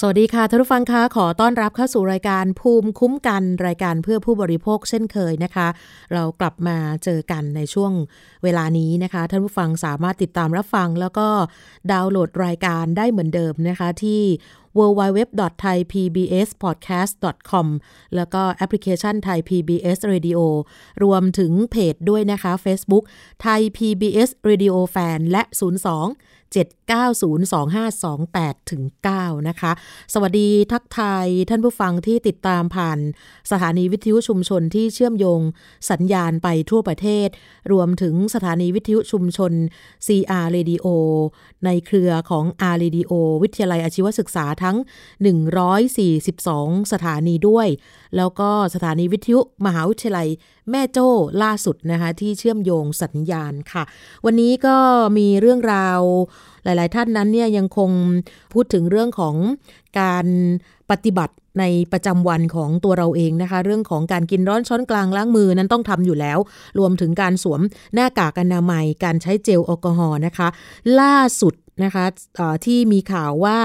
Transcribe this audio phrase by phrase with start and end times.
[0.00, 5.68] สวัสดีค่ะท่านผู้ฟังคะขอต้อนรับเข้าสู่รายการภูมิคุ้มกันรายการเพื่อผู้บริโภคเช่นเคยนะคะ
[6.12, 7.92] เรากลับมาเจอกันในช่วง
[8.42, 11.28] เวลานี้นะคะท่านผู้ฟังสามารถติดตามรับฟัง แล้วก็
[11.92, 14.22] ดาวน์โหลดรายการได้เหมือนเดิมนะคะที่
[14.78, 17.66] www.thaipbspodcast.com
[18.16, 20.38] แล้วก็แอปพลิเคชัน Thai PBS Radio
[21.04, 23.04] รวมถึงเพจด้วยนะคะ Facebook
[23.44, 25.56] Thai PBS Radio Fan และ 02
[26.54, 28.82] 7902528ถึง
[29.16, 29.72] 9นะคะ
[30.14, 32.98] สวัสดีทักทายท่านผู้ฟังที่ติดตามผ่าน
[33.50, 35.40] สถานีวิทยุชุมชนที่เชื่อมโยง
[35.90, 37.28] สัญญาณไปทั่วประเทศ
[37.72, 39.52] รวมถึงสถานีวิทยุชุมชน
[40.06, 40.86] CR Radio
[41.64, 44.76] ในเครือของ R Radio วิทยาลัยอาชีวศึกษาทั้ง
[46.04, 47.68] 142 สถานีด้วย
[48.16, 50.28] แล้วก็สถานีวิทยุมหาวิทยาลัย
[50.70, 51.08] แม่โจ้
[51.42, 53.82] ล่าสุดนะคะที่เชื่อมโยงสัญญาณค่ะ
[54.24, 54.76] วันนี้ก็
[55.18, 56.00] มีเรื่องราว
[56.64, 57.90] หลาย ๆ ท่านนั้นเนี่ยยังคง
[58.52, 59.34] พูดถึงเรื่องของ
[60.00, 60.26] การ
[60.90, 66.38] ปฏิบัติในประจำวันของตัวเราเองนะคะ เรื่องของการกินร้อนช้อนกลางล้างมือนั้นต้องทำอยู่แล้ว
[66.78, 67.60] รวมถึงการสวม
[67.94, 70.48] หน้ากากอนามัย การใช้เจลแอลกอฮอล์นะคะ
[71.00, 71.54] ล่าสุด
[71.84, 72.04] นะคะ
[72.66, 73.58] ที่มีข่าวว่า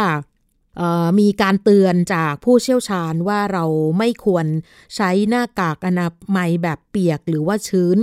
[1.19, 3.66] มีการเตือนจากผู้เชี่ยวชาญว่าเรา
[3.97, 4.45] ไม่ควร
[4.95, 7.97] ใช้หน้ากากอนามัยแบบเปียกหรือว่าชื้น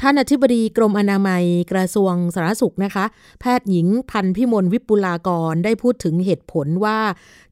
[0.00, 3.04] ท่านอธิบดีกรมอนามัยกระทรวงสาธารณสุขนะคะ
[3.40, 6.98] แพทย์หญิงพันพิมลวิปุลากรได้พูดถึงเหตุผลว่า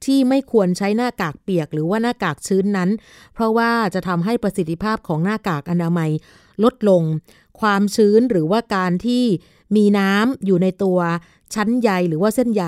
[0.04, 2.90] ที่ไม่ควรใช้หน้ากากเปียกหรือว่าหน้ากากชื้นนั้น
[3.34, 6.10] เพราะว่าจะทำให้ประสิทธิภาพของหน้ากากอนามัย
[6.64, 7.02] ลดลง
[7.60, 9.24] ความชื้นหรือว่าการที่
[9.76, 10.98] มีน้ำอยู่ในตัว
[11.54, 12.64] ชั้นใยหรือว่าเส้นใย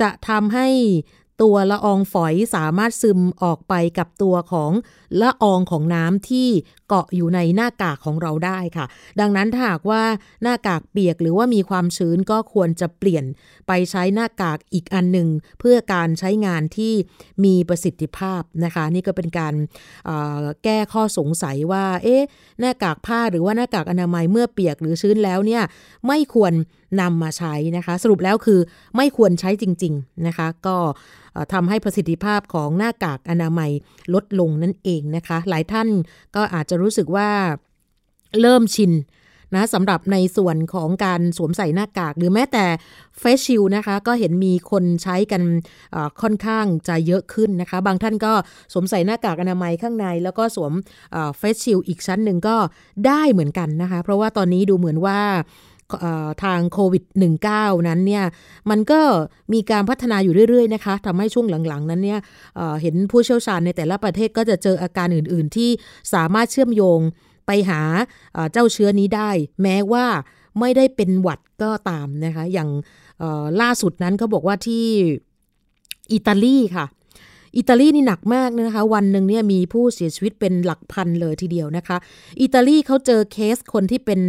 [0.00, 0.68] จะทำให้
[1.44, 4.72] ตัวละอองฝอยสามารถซึมออกไปกับตัวของ
[5.20, 6.48] ละอองของน้ำที่
[6.88, 8.86] เกาะอยู่ในหน้ากากของเราได้ค่ะ
[9.20, 10.02] ดังนั้นถ้าหากว่า
[10.42, 13.24] หน้ากากเปียกหรือว่ามีความชื้นก็ควรจะเปลี่ยน
[13.66, 15.28] ไปใช้หน้ากากอีกอันหนึ่ง
[15.60, 16.94] เพื่อการใช้งานที่
[17.44, 19.54] มีประสิทธิภาพนะคะ นี่ก็เป็นการ
[20.64, 22.22] แก้ข้อสงสัยว่าเอ๊ะ
[22.60, 25.62] หน้ากากผ้าหรือว่าหน้ากากอนามัยเมื่อเปียกหรือชื้นแล้วเนี่ย
[26.06, 26.52] ไม่ควร
[27.00, 28.60] นำมาใช้นะคะ สรุปแล้วคือ
[28.96, 30.76] ไม่ควรใช้จริง ๆนะคะ ก็
[31.52, 33.70] ทำให้ประสิทธิภาพของหน้ากากอนามัย
[34.14, 35.88] ลดลงนั่นเองนะคะ หลายท่าน
[36.36, 37.28] ก็อาจจะรู้สึกว่า
[38.40, 38.92] เริ่มชิน
[39.54, 42.64] นะสำหรับในส่วนของการสวมใส่หน้ากาก หรือแม้แต่
[43.18, 45.42] เฟสชิลนะคะ ก็เห็นมีคนใช้กัน
[46.22, 48.32] ค่อนข้างจะเยอะขึ้นนะคะ บางท่านก็
[48.72, 50.72] สวมใส่หน้ากากอนามัยข้างใน แล้วก็สวม
[51.38, 52.56] เฟสชิลอีกชั้นหนึ่งก็
[53.06, 55.20] ได้เหมือนกันนะคะ เพราะว่าตอนนี้ดูเหมือนว่า
[56.44, 57.04] ทางโควิด
[57.44, 58.24] -19 นั้นเนี่ย
[58.70, 59.00] มันก็
[59.52, 62.20] มีการพัฒนาอยู่เรื่อยๆนะคะทำให้ช่วงหลังๆ นั้นเนี่ย
[62.82, 65.70] เห็นผู้เชี่ยวชาญในแต่ละประเทศก็จะเจออาการอื่นๆ ที่
[66.14, 67.00] สามารถเชื่อมโยง
[67.46, 67.82] ไปหา
[68.52, 69.30] เจ้าเชื้อนี้ได้
[69.62, 70.06] แม้ว่า
[70.60, 72.70] ไม่ได้เป็นหวัดก็ตามนะคะ อย่าง
[73.60, 74.86] ล่าสุดนั้นเขาบอกว่าที่
[76.12, 76.86] อิตาลีค่ะ
[77.56, 81.96] อิตาลีนี่หนักมากนะคะ วันหนึ่งเนี่ยมีผู้เสียชีวิตเป็นหลักพันเลยทีเดียวนะคะ
[82.42, 84.20] อิตาลีเขาเจอเคสคนที่เป็น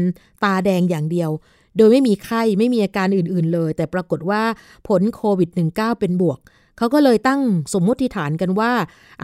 [0.44, 1.30] ตาแดงอย่างเดียว
[1.78, 4.44] โดยไม่มีไข้ไม่มีอาการอื่นๆเลย แต่ปรากฏว่า
[4.88, 6.40] ผลโควิด -19 เป็นบวก
[6.78, 7.42] เขาก็เลยตั้ง
[7.74, 8.72] สมมติฐานกันว่า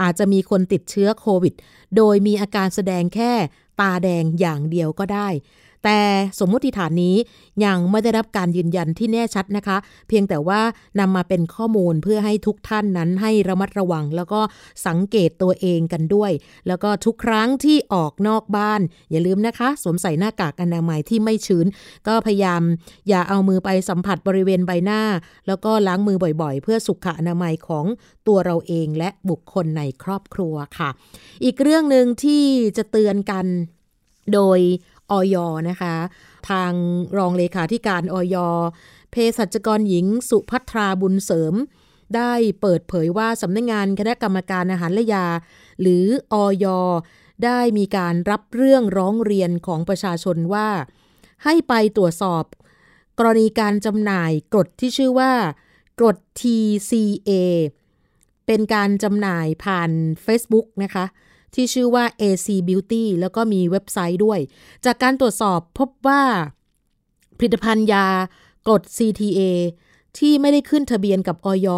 [0.00, 1.54] อาจจะมีคนติดเชื้อโควิด
[1.96, 3.32] โดยมีอาการแสดงแค่
[3.80, 5.28] ตาแดงอย่างเดียวก็ได้
[5.88, 6.02] แต่
[6.38, 7.16] สมมติฐานนี้
[7.64, 9.76] ยังไม่ได้รับการยืนยันที่แน่ชัดนะคะ
[10.08, 10.60] เพียงแต่ว่า
[11.00, 14.40] นำมาเป็นข้อมูลเพื่อให้ทุกท่านนั้นให้ระมัดระวัง แล้วก็
[14.86, 16.32] สังเกตตัวเองกันด้วย
[16.68, 18.80] แล้วก็ทุกครั้งที่ออกนอกบ้าน
[19.10, 21.66] อย่าลืมนะคะ สวมใส่หน้ากากอนามัยที่ไม่ชื้น
[22.08, 22.62] ก็พยายาม
[23.08, 25.00] อย่าเอามือไปสัมผัสบริเวณใบหน้า
[25.46, 27.84] แล้วก็ล้างมือบ่อยๆ เพื่อสุขอนามัยของ
[28.26, 30.90] ตัวเราเองและบุคคลในครอบครัวค่ะ
[31.44, 32.44] อีกเรื่องหนึ่งที่
[32.76, 33.46] จะเตือนกัน
[34.34, 34.60] โดย
[35.10, 35.36] ออย
[35.68, 35.94] นะคะ
[36.48, 36.72] ทาง
[37.16, 38.36] รองเลขาธิการออย
[39.10, 41.54] เภสัชกรหญิงสุพัทราบุญเสริม
[42.16, 45.26] ได้เปิดเผยว่าสำนักงงานคณะกรรมการอาหารและยา
[45.80, 46.66] หรือออย
[47.44, 50.68] ได้มีการรับเรื่องร้องเรียนของประชาชนว่า
[51.44, 52.44] ให้ไปตรวจสอบ
[53.18, 55.32] กรณีการจำหน่ายกรดที่ชื่อว่า
[55.98, 57.30] กรด TCA
[58.46, 59.90] เป็นการจำหน่ายผ่าน
[60.24, 61.04] Facebook นะคะ
[61.54, 64.40] ที่ชื่อว่า AC Beauty แล้วก็มีเว็บไซต์ด้วย
[64.84, 66.22] จากการตรวจสอบพบว่า
[67.38, 68.06] ผลิตภัณฑ์ยา
[68.66, 69.40] กรด CTA
[70.18, 71.68] ที่ไม่ได้ขึ้นทะเบียนกับออย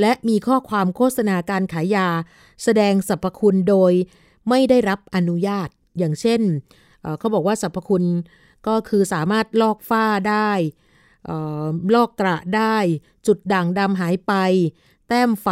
[0.00, 2.08] และมีข้อความโฆษณาการขายยา
[2.62, 3.92] แสดงสรรพคุณโดย
[4.48, 5.68] ไม่ได้รับอนุญาต
[5.98, 6.40] อย่างเช่น
[7.18, 8.04] เขาบอกว่าสรรพคุณ
[8.66, 10.50] ก็คือสามารถลอกฝ้าได้
[11.94, 12.76] ลอกกระได้
[13.26, 14.32] จุดด่างดำหายไป
[15.08, 15.48] แต้มไฝ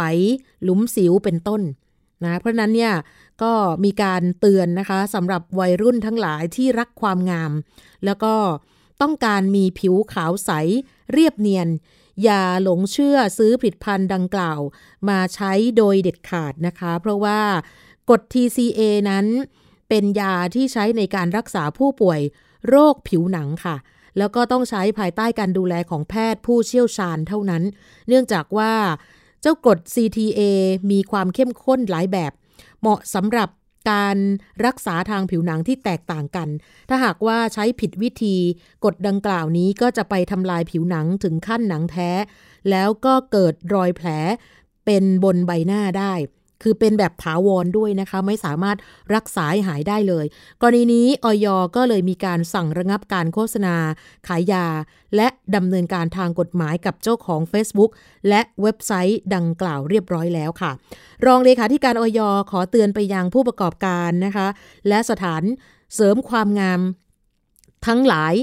[0.63, 1.61] หลุมสิวเป็นต้น
[2.25, 2.93] นะเพราะนั้นเนี่ย
[3.43, 3.53] ก็
[3.83, 7.51] มีการเตือนนะคะสำหรับวัยรุ่นทั้งหลายที่รักความงาม
[8.05, 8.35] แล้วก็
[9.01, 10.51] ต้องการมีผิวขาวใส
[11.13, 11.67] เรียบเนียน
[12.23, 14.59] อย่าหลงเชื่อซื้อผลิตภัณฑ์ดังกล่าว
[15.09, 17.39] มาใช้โดยเด็ดขาดนะคะ เพราะว่า
[18.09, 19.25] กฎ TCA นั้น
[19.89, 22.19] เป็นยาที่ใช้ในการรักษาผู้ป่วย
[22.69, 23.75] โรคผิวหนังค่ะ
[24.17, 27.63] แล้วก็ต้องใช้ภายใต้การดูแลของแพทย์ผู้เชี่ยวชาญเท่านั้น
[28.07, 28.73] เนื่องจากว่า
[29.41, 30.41] เจ้ากฎ CTA
[30.91, 32.31] มีความเข้มข้นหลายแบบ
[32.81, 33.49] เหมาะสำหรับ
[33.91, 34.17] การ
[34.65, 36.47] รักษาทางผิวหนังที่แตกต่างกัน
[36.89, 38.35] ถ้าหากว่าใช้ผิดวิธี
[38.85, 42.11] กฎดังกล่าวนี้ก็จะไปทำลายผิวหนังถึงขั้นหนังแท้
[42.69, 44.07] แล้วก็เกิดรอยแผล
[44.85, 46.13] เป็นบนใบหน้าได้
[46.61, 48.77] คือเป็นแบบถาวรด้วยนะคะ ไม่สามารถ
[49.15, 50.25] รักษาหายได้เลย
[50.61, 53.75] กรณีนี้ออยก็เลยมีการสั่งระงับการโฆษณา
[54.27, 54.65] ขายยา
[55.15, 57.91] และดำเนินการทางกฎหมายกับเจ้าของ Facebook
[58.29, 60.71] และเว็บไซต์ดังกล่าวเรียบร้อยแล้วค่ะ
[61.25, 62.19] รองเลขาธิการออย
[62.51, 64.47] ขอเตือนไปยังผู้ประกอบการนะคะ
[64.87, 65.43] และสถาน
[65.95, 66.81] เสริมความงาม
[67.87, 68.33] ทั้งหลาย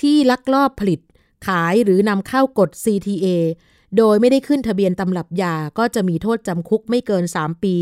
[0.00, 1.00] ที่ลักลอบผลิต
[1.48, 3.26] ขายหรือนำเข้ากฎ CTA
[3.98, 7.76] โดยไม่ได้ขึ้นทะเบียนตำรับยาก็จะมีโทษจำคุกไม่เกิน 3 ปี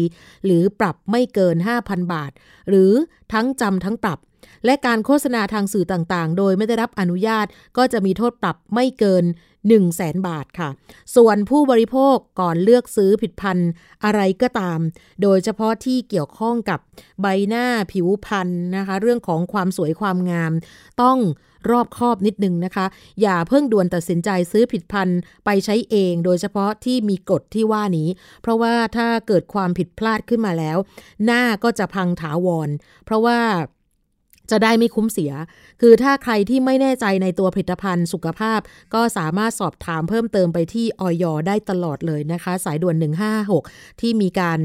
[0.44, 2.32] หรือปรับไม่เกิน 5,000 บาท
[2.68, 2.92] หรือ
[3.32, 4.18] ทั้งจำทั้งปรับ
[4.64, 7.46] และการโฆษณาทางสื่อต่างๆ โดยไม่ได้รับอนุญาต
[7.76, 10.68] ก็จะมีโทษปรับไม่เกิน 1 0 0 0 0แสนบาทค่ะ
[11.16, 13.70] ส่วนผู้บริโภคก่อนเลือกซื้อผิดพันธุ์
[14.04, 14.78] อะไรก็ตาม
[15.22, 16.80] โดยเฉพาะที่เกี่ยวข้องกับ
[17.20, 20.52] ใบหน้าผิวพรรณนะคะ เรื่องของความสวยความงาม
[21.02, 21.18] ต้อง
[21.70, 22.86] รอบคอบนิดนึงนะคะ
[23.22, 28.08] อย่าเพิ่งด่วนตัดสินใจซื้อผิดพันธุ์ไปใช้เอง โดยเฉพาะที่มีกฎที่ว่านี้
[28.42, 30.78] เพราะว่าถ้าเกิดความผิดพลาดขึ้นมาแล้ว
[31.24, 32.68] หน้าก็จะพังถาวร
[33.04, 33.38] เพราะว่า
[34.50, 35.32] จะได้ไม่คุ้มเสีย
[35.80, 38.60] คือถ้าใครที่ไม่แน่ใจในตัวผลิตภัณฑ์สุขภาพ
[38.94, 42.96] ก็สามารถสอบถามเพิ่มเติมไปที่ออยได้ตลอดเลยนะคะ สายด่วน
[43.48, 44.60] 156 ที่มีการ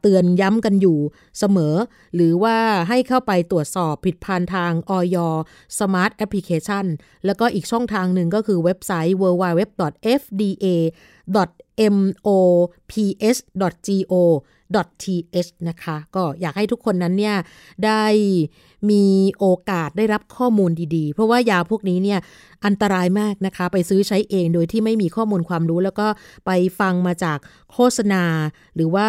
[0.00, 0.98] เตือนย้ำกันอยู่
[1.38, 1.74] เสมอ
[2.14, 2.56] หรือว่า
[2.88, 5.16] ให้เข้าไปตรวจสอบผลิตภัณฑ์ทางออย
[5.78, 6.86] Smart Application
[7.26, 10.66] แล้วก็อีกช่องทางหนึ่งก็คือเว็บไซต์ www.fda
[11.88, 14.14] mops.go
[15.02, 17.36] th นะคะ ก็อยากให้ทุกคนนั้นเนี่ย
[17.84, 18.04] ได้
[18.90, 19.04] มี
[19.38, 22.20] โอกาสได้รับข้อมูลดีๆ เพราะว่ายาพวกนี้เนี่ย
[22.64, 26.06] อันตรายมากนะคะ ไปซื้อใช้เองโดยที่ไม่มีข้อมูลความรู้ แล้วก็
[26.46, 26.50] ไป
[26.80, 27.38] ฟังมาจาก
[27.72, 28.24] โฆษณา
[28.74, 29.08] หรือว่า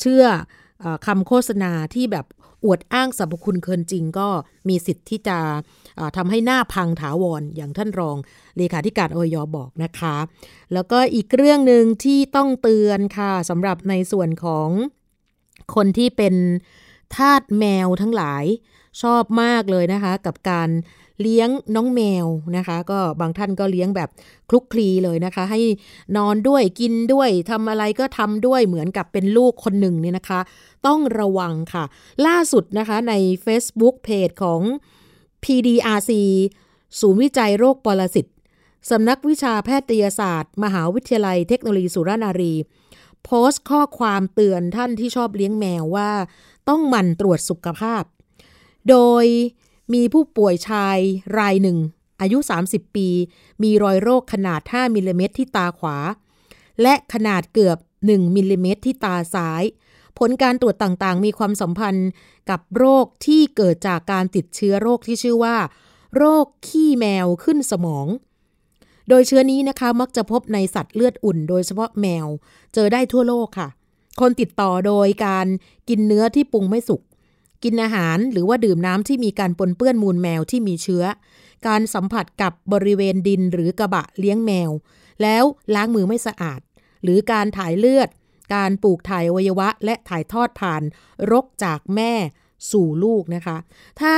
[0.00, 0.24] เชื่อ
[1.06, 2.26] คำโฆษณาที่แบบ
[2.64, 4.28] อวดอ้างสรรพคุณเกินจริงก็
[4.68, 5.38] มีสิทธิ์ที่จะ
[6.16, 8.16] ทำให้หน้าพังถาวรอย่างท่านรอง
[8.56, 10.16] เลขาธิการออยบอกนะคะ
[10.72, 14.68] แล้วก็อีกเรื่องหนึ่งที่ต้องเตือนค่ะสำหรับในส่วนของ
[15.74, 16.34] คนที่เป็น
[17.16, 18.44] ทาสแมวทั้งหลาย
[19.02, 20.70] ชอบมากเลยนะคะ กับการ
[21.20, 22.26] เลี้ยงน้องแมว
[22.56, 24.10] นะคะ ก็บางท่านก็เลี้ยงแบบ
[24.48, 25.60] คลุกคลีเลยนะคะ ให้
[26.16, 30.40] นอนด้วยกินด้วยทำอะไรก็ทำด้วยเหมือนกับเป็นลูกคนหนึ่งเนี่ยนะคะ
[30.86, 31.84] ต้องระวังค่ะ
[32.26, 33.14] ล่าสุดนะคะใน
[33.44, 34.60] Facebook เพจของ
[35.44, 36.12] PDRC
[37.00, 38.26] ศูนย์วิจัยโรคปรสิต
[38.90, 42.54] สำนักวิชาแพทยศาสตร์ มหาวิทยาลัยเทคโนโลยีสุรานารี
[43.24, 46.10] โพสต์ข้อความเตือนท่านที่ชอบเลี้ยงแมวว่า
[46.68, 48.02] ต้องหมั่นตรวจสุขภาพ
[48.88, 49.24] โดย
[49.94, 50.98] มีผู้ป่วยชาย
[51.38, 51.78] รายหนึ่ง
[52.20, 53.08] อายุ 30 ปี
[53.62, 55.96] มีรอยโรคขนาด 5มิลลิเมตรที่ตาขวา
[56.82, 59.62] และขนาดเกือบ 1มิลลิเมตรที่ตาซ้าย
[60.18, 62.08] ผลการตรวจต่างๆ มีความสัมพันธ์
[62.50, 65.56] กับโรคที่เกิดจากการติดเชื้อโรคที่ชื่อว่า
[66.16, 68.06] โรคขี้แมวขึ้นสมอง
[69.08, 72.26] โดยเชื้อนี้นะคะมักจะพบในสัตว์เลือดอุ่น โดยเฉพาะแมว
[72.74, 73.68] เจอได้ทั่วโลกค่ะ
[74.20, 75.46] คนติดต่อโดยการ
[75.88, 77.02] กินเนื้อที่ปรุงไม่สุก
[77.64, 81.04] กินอาหารหรือว่าดื่มน้ำที่มีการปนเปื้อนมูลแมวที่มีเชื้อ
[81.66, 84.70] การสัมผัสกับบริเวณดินหรือกระบะเลี้ยงแมว
[85.22, 85.44] แล้ว
[85.74, 86.60] ล้างมือไม่สะอาด
[87.02, 88.08] หรือการถ่ายเลือด
[88.52, 90.82] การปลูกถ่ายอวัยวะ และถ่ายทอดผ่าน
[91.30, 92.12] รกจากแม่
[92.70, 93.56] สู่ลูกนะคะ
[94.00, 94.16] ถ้า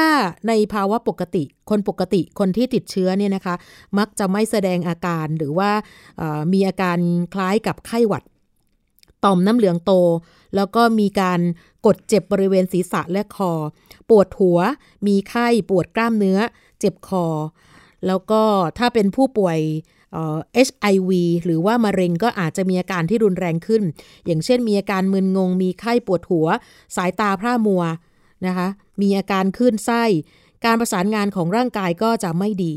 [0.48, 3.54] ในภาวะปกติ คนปกติคนที่ติดเชื้อเนี่ยนะคะ
[3.98, 5.70] มักจะไม่แสดงอาการหรือว่า
[6.52, 6.98] มีอาการ
[7.34, 8.24] คล้ายกับไข้หวัด
[9.24, 9.92] ต่อมน้ำเหลืองโต
[10.56, 11.40] แล้วก็มีการ
[11.86, 13.52] กดเจ็บบริเวณศีรษะและคอ
[14.10, 14.58] ปวดหัว
[15.06, 16.38] มีไข้ ปวดกล้ามเนื้อ
[16.80, 17.26] เจ็บคอ
[18.06, 18.42] แล้วก็
[18.78, 19.58] ถ้าเป็นผู้ป่วย
[20.52, 23.82] เอชไอวีหรือว่ามะเร็งก็อาจจะมีอาการที่รุนแรงขึ้น
[24.26, 26.46] อย่างเช่นมีอาการมึนงง มีไข้ปวดหัว
[26.96, 27.82] สายตาพร่ามัว
[28.46, 28.68] นะคะ
[29.00, 30.04] มีอาการคลื่นไส้
[30.64, 32.74] การประสานงานของร่างกายก็จะไม่ดี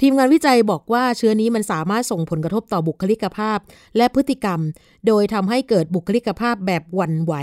[0.00, 3.58] ทีมงานวิจัยบอกว่าเชื้อนี้มันสามารถส่งผลกระทบต่อบุคลิกภาพ
[3.96, 4.60] และพฤติกรรม
[5.06, 7.34] โดยทำให้เกิดบุคลิกภาพแบบหวั่นไหว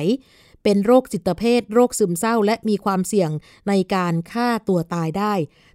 [0.63, 3.29] เป็นโรคจิตเภท โรคซึมเศร้า และมีความเสี่ยง
[3.67, 5.33] ในการฆ่าตัวตายได้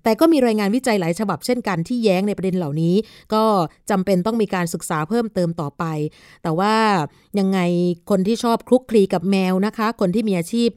[0.09, 2.95] แต่ก็มีรายงานวิจัยหลายฉบับเช่นกันที่แย้งในประเด็นเหล่านี้
[3.35, 3.45] ก็
[3.91, 5.85] จำเป็นต้องมีการศึกษาเพิ่มเติมต่อไป
[6.43, 6.75] แต่ว่า
[7.39, 7.61] ยังไง
[8.11, 10.69] คนที่ชอบคลุกคลีกับแมวนะคะ คนที่มีอาชีพ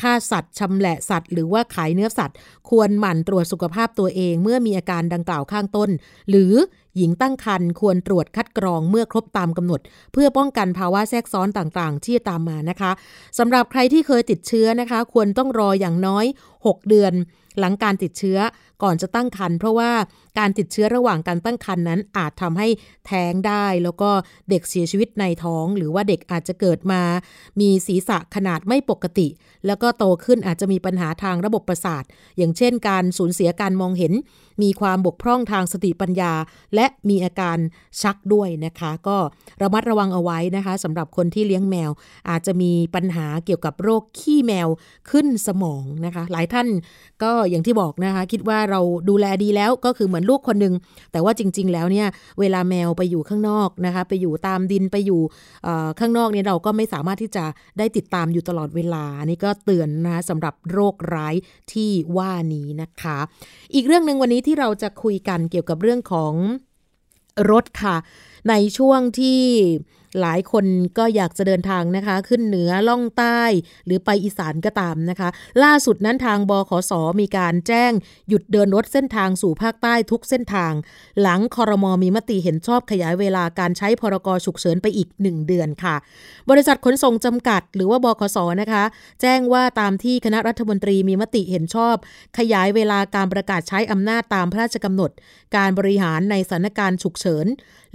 [0.00, 2.36] ฆ่าสัตว์ชำแหละสัตว์ หรือว่าขายเนื้อสัตว์
[2.70, 5.90] ควรหมั่นตรวจสุขภาพตัวเอง เมื่อมีอาการดังกล่าวข้างต้น
[6.30, 6.52] หรือ
[6.96, 9.80] หญิงตั้งครรภ์ควรตรวจคัดกรองเมื่อครบตามกำหนด
[10.12, 12.90] เพื่อป้องกันภาวะแทรกซ้อนต่างๆ ที่ตามมานะคะ
[13.38, 16.24] สำหรับใครที่เคยติดเชื้อนะคะ ควรต้องรออย่างน้อย
[16.58, 17.12] 6 เดือน
[17.58, 18.38] หลังการติดเชื้อ
[18.82, 19.92] ก่อนจะตั้งครรภ์เพราะว่า
[20.38, 22.68] การติดเชื้อระหว่างการตั้งครรภ์นั้นอาจทำให้
[23.06, 24.10] แท้งได้ แล้วก็
[24.50, 27.02] เด็กเสียชีวิตในท้อง หรือว่าเด็กอาจจะเกิดมา
[27.60, 29.28] มีศีรษะขนาดไม่ปกติ
[29.66, 32.04] แล้วก็โตขึ้นอาจจะมีปัญหาทางระบบประสาท
[32.38, 34.12] อย่างเช่น การสูญเสียการมองเห็น
[34.62, 36.32] มีความบกพร่องทางสติปัญญา
[36.74, 37.58] และมีอาการ
[38.02, 39.16] ชักด้วยนะคะ ก็
[39.62, 41.90] ระมัดระวังเอาไว้นะคะสำหรับคนที่เลี้ยงแมว
[42.30, 44.68] อาจจะมีปัญหาเกี่ยวกับโรคขี้แมว
[45.10, 46.68] ขึ้นสมองนะคะ หลายท่าน
[47.22, 50.74] ก็อย่างที่บอกนะคะ คิดว่าเราดูแลดีแล้วก็คือเหมือนลูกคนหนึ่ง
[51.12, 52.06] แต่ว่าจริง ๆ แล้วเนี่ย
[52.40, 55.20] เวลาแมวไปอยู่ข้างนอกนะคะไปอยู่ตามดินไปอยู่
[56.00, 57.44] ข้างนอกเนี่ยเราก็ไม่สามารถที่จะ
[57.78, 61.34] ได้ติดตามอยู่ตลอดเวลานี่ก็เตือนนะคะสำหรับโรคร้าย
[61.72, 63.18] ที่ว่านี้นะคะ
[63.74, 66.34] อีกเรื่องหนึ่งวันนี้ที่เราจะคุยกันเกี่ยวกับเรื่องของ
[67.50, 67.96] รถค่ะ
[68.48, 69.40] ในช่วงที่
[70.20, 70.64] หลายคน
[70.98, 73.42] ก็อยากจะเดินทางนะคะ ขึ้นเหนือล่องใต้
[73.86, 75.28] หรือไปอีสานก็ตามนะคะ
[75.64, 77.92] ล่าสุดนั้นทางบขสมีการแจ้ง
[78.28, 80.72] หยุดเดินรถเส้นทางสู่ภาคใต้ทุกเส้นทาง
[81.20, 85.96] หลังคอรมอมีมติเห็นชอบขยายเวลาการใช้พรกฉุกเฉินไปอีก 1 เดือนค่ะ
[86.50, 88.84] บริษัทขนส่งจำกัด หรือว่าบขสนะคะ
[89.22, 91.96] แจ้งว่าตามที่คณะรัฐมนตรีมีมติเห็นชอบ
[92.38, 95.10] ขยายเวลาการประกาศใช้อำนาจตามพระราชกำหนด
[95.56, 97.46] การบริหารในสถานการณ์ฉุกเฉิน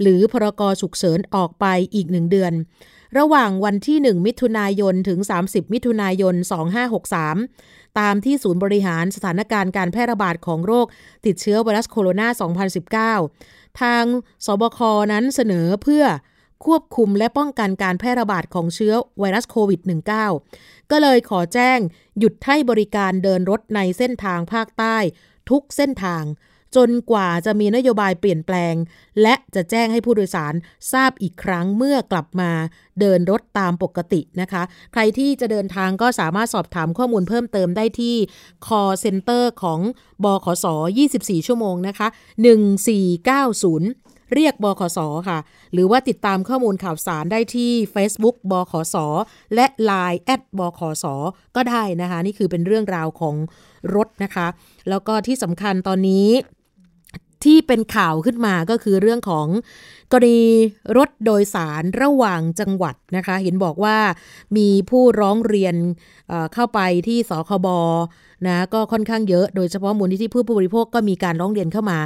[0.02, 2.52] หรือพรกฉุกเฉินออกไปอีกหนึ่งเดือน
[3.18, 6.34] ระหว่างวันที่ 1 มิถุนายนถึง 30 มิถุนายน
[7.16, 10.86] 2563 ตามที่ศูนย์บริหารสถานการณ์การแพร่ระบาดของโรค
[11.26, 14.04] ติดเชื้อไวรัสโคโรนา 2019 ทาง
[14.46, 14.78] สบค
[15.12, 16.04] นั้นเสนอเพื่อ
[16.66, 19.80] ควบคุมและป้องกันการแพร่ระบาดของเชื้อไวรัสโควิด
[20.36, 21.78] -19 ก็เลยขอแจ้ง
[22.18, 24.96] หยุดให้บริการเดินรถในเส้นทางภาคใต้
[25.50, 26.24] ทุกเส้นทาง
[26.76, 28.74] จนกว่าจะมีนโยบายเปลี่ยนแปลง
[29.22, 30.54] และจะแจ้งให้ผู้โดยสาร
[30.92, 32.50] ทราบอีกครั้งเมื่อกลับมา
[33.00, 34.62] เดินรถตามปกตินะคะ
[34.92, 38.16] ใครที่จะเดินทางก็สามารถสอบถามข้อมูลเพิ่มเติมได้ที่
[38.66, 39.80] call center ของ
[40.24, 40.66] บขส
[41.06, 42.18] 24 ชั่วโมงนะคะ 1490
[44.34, 44.98] เรียกบขส
[45.28, 45.38] ค่ะ
[45.72, 48.96] หรือว่าติดตามข้อมูลข่าวสารได้ที่ Facebook บขส
[49.54, 51.04] และ Line แอดบขส
[51.56, 53.36] ก็ได้นะคะ นี่คือเป็นเรื่องราวของ
[53.94, 54.46] รถนะคะ
[54.88, 56.28] แล้วก็ที่สำคัญตอนนี้
[57.44, 59.46] ที่เป็นข่าวขึ้นมาก็คือเรื่องของ
[60.12, 60.42] กรณี
[60.96, 63.96] รถโดยสารระหว่างจังหวัดนะคะ เห็นบอกว่า
[64.56, 65.74] มีผู้ร้องเรียน
[66.54, 67.68] เข้าไปที่สคบ
[68.46, 71.98] นะก็ค่อนข้างเยอะโดยเฉพาะมูลนิธิผู้บริโภคก็มีการร้องเรียนเข้ามา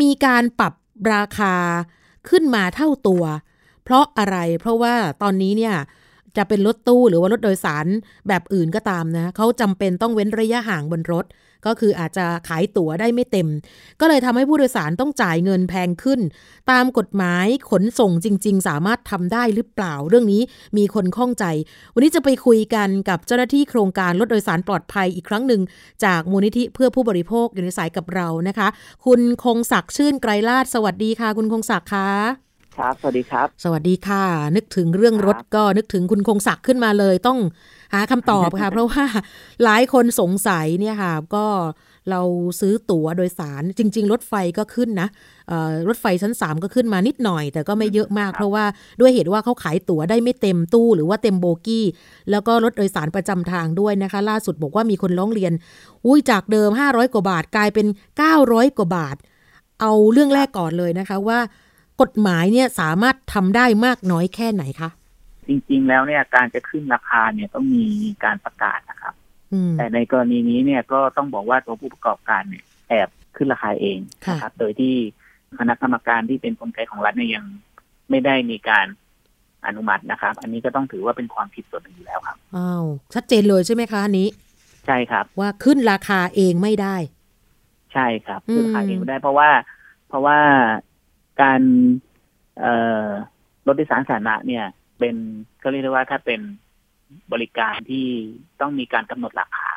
[0.00, 0.72] มีการปรับ
[1.12, 1.54] ราคา
[2.28, 3.24] ขึ้นมาเท่าตัว
[3.84, 5.74] เพราะอะไรเพราะว่าตอนนี้เนี่ย
[6.36, 7.86] จะเป็นรถตู้หรือว่ารถโดยสาร
[8.28, 11.24] แบบอื่นก็ตามนะเขาจำเป็นต้องเว้นระยะห่างบนรถ
[11.66, 13.48] ก็คืออาจจะขายตั๋วได้ไม่เต็ม
[14.00, 16.20] ก็เลยทำให้ผู้โดยสารต้องจ่ายเงินแพงขึ้น
[16.70, 20.42] ตามกฎหมายขนส่งจริง ๆ สามารถทำได้หรือเปล่าเรื่องนี้
[20.76, 21.44] มีคนข้องใจ
[21.94, 25.62] วันนี้จะไปคุยกันกับเจ้าหน้าที่โครงการรถโดยสารปลอดภัยอีกครั้งหนึ่ง
[26.04, 28.68] จากมูลนิธิเพื่อผู้บริโภคอยู่ในสายกับเรานะคะ
[29.06, 32.08] คุณคงศักดิ์ชื่นไกรลาดสวัสดีค่ะ คุณคงศักดิ์ค่ะ
[32.76, 34.24] ครับ สวัสดีครับ สวัสดีค่ะ
[34.56, 37.38] นึกถึงเรื่องรถก็นึกถึงคุณคงศักดิ์ขึ้นมาเลย ต้อง
[37.94, 39.04] หาคำตอบค่ะ เพราะว่า
[39.64, 41.46] หลายคนสงสัยเนี่ยค่ะ ก็
[42.10, 42.22] เรา
[42.60, 45.08] ซื้อตั๋วโดยสารจริง ๆ รถไฟก็ขึ้นนะ
[45.88, 48.64] รถไฟชั้น 3 ก็ขึ้นมานิดหน่อย แต่ก็ไม่เยอะมาก เพราะว่า
[49.00, 51.86] ด้วยเหตุว่าเขาขายตั๋วได้ไม่เต็มตู้หรือว่าเต็มโบกี้
[52.30, 55.52] แล้วก็รถโดยสารประจำทางด้วยนะคะ ล่าสุดบอกว่ามีคนร้องเรียน
[56.06, 57.86] อุ้ยจากเดิม 500 กว่าบาทกลายเป็น
[58.32, 59.16] 900 กว่าบาท
[59.80, 61.38] เอาเรื่องแรกก่อนเลยนะคะว่า
[62.00, 64.90] กฎหมายเนี่ยสามารถทำได้มากน้อยแค่ไหนคะ
[65.48, 67.84] จริง ๆ แล้วเนี่ยการจะขึ้นราคาเนี่ยต้องมี
[68.24, 69.14] การประกาศนะครับ
[69.78, 73.98] แต่ในกรณีนี้เนี่ยก็ต้องบอกว่าตัวผู้ประกอบการเนี่ยแอบขึ้นราคาเอง
[74.30, 74.94] นะครับ โดยที่
[75.58, 77.44] คณะกรรมการที่เป็นกลไกของรัฐเนี่ยยัง
[78.10, 78.86] ไม่ได้มีการ
[79.66, 82.84] อนุมัตินะครับ อันนี้ก็ต้องถือว่าเป็นความผิดส่วนหนึ่งอยู่แล้วครับอ้าว
[83.14, 84.28] ชัดเจนเลยใช่ไหมคะอันนี้
[84.86, 86.96] ใช่ครับ ว่าขึ้นราคาเองไม่ได้
[87.92, 89.50] ใช่ครับขึ้นราคาเองไม่ได้ เพราะว่า
[90.08, 90.38] เพราะว่า
[91.42, 91.60] การ
[92.60, 92.74] เอ่
[93.04, 93.06] อ
[93.66, 94.64] รถโดยสารสาธารณะเนี่ย
[94.98, 95.16] เป็น
[95.62, 96.40] ก็เรียกได้ว่าถ้าเป็น
[97.32, 98.06] บริการที่
[98.60, 99.70] ต้องมีการกำหนดราคา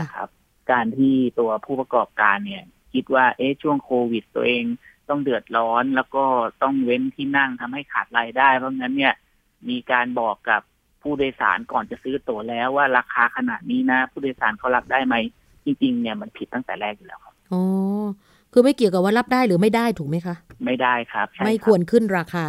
[0.00, 0.28] นะครับ
[0.72, 2.64] การที่ตัวผู้ประกอบการเนี่ย
[2.94, 4.64] คิดว่าเอ๊ะช่วงโควิด ตัวเอง
[5.08, 6.24] ต้องเดือดร้อนแล้วก็
[6.62, 9.14] ต้องเว้นที่นั่งทำให้ขาดรายได้ เพราะงั้นเนี่ย
[9.68, 10.62] มีการบอกกับ
[11.02, 15.14] ผู้โดยสารก่อนจะซื้อตั๋วแล้วว่าราคาขนาดนี้นะ ผู้โดยสารเขารับได้ไหม
[15.64, 17.62] จริงๆ เนี่ยมันผิดตั้งแต่แรกอยู่แล้วครับอ๋อ
[18.52, 22.44] คือไม่เกี่ยวกับว่ารับได้หรือไม่ได้ถูกไหมคะ ไม่ได้ครับ ไม่ควรขึ้นราคา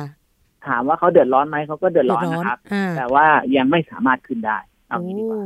[0.70, 4.58] ถามว่าเขาเดือดร้อนไหมเขาก็เดือดร้อนนะครับอ่าแต่ว่ายังไม่สามารถขึ้นได้
[4.88, 5.46] เอางี้ดีกว่าโอ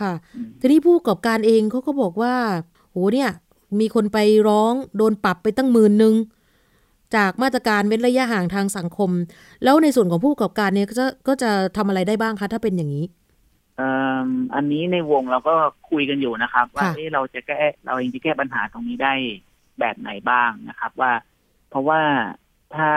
[0.00, 2.34] ค่ะอืมทีนี้ผู้ประกอบการเองเขาก็บอกว่า
[2.90, 3.30] โหเนี่ย
[3.80, 6.14] มีคนไปร้องโดนปรับไปตั้งหมื่นหนึ่ง
[7.16, 9.10] จากมาตรการเว้นระยะห่างทางสังคม
[9.64, 13.04] แล้วในส่วนของผู้ประกอบการเนี่ยก็จะก็จะทำอะไรได้บ้างคะถ้าเป็นอย่างนี้
[13.76, 13.92] เอิ่
[14.26, 15.54] มอันนี้ในวงเราก็
[15.90, 19.14] คุยกันอยู่นะครับ ว่าค่ะเอ๊ะเราจะแก้เราเองจะแก้ปัญหาตรงนี้ได้
[19.80, 21.12] แบบไหนบ้างนะครับ ว่า
[21.70, 22.00] เพราะว่า
[22.74, 22.90] ถ้า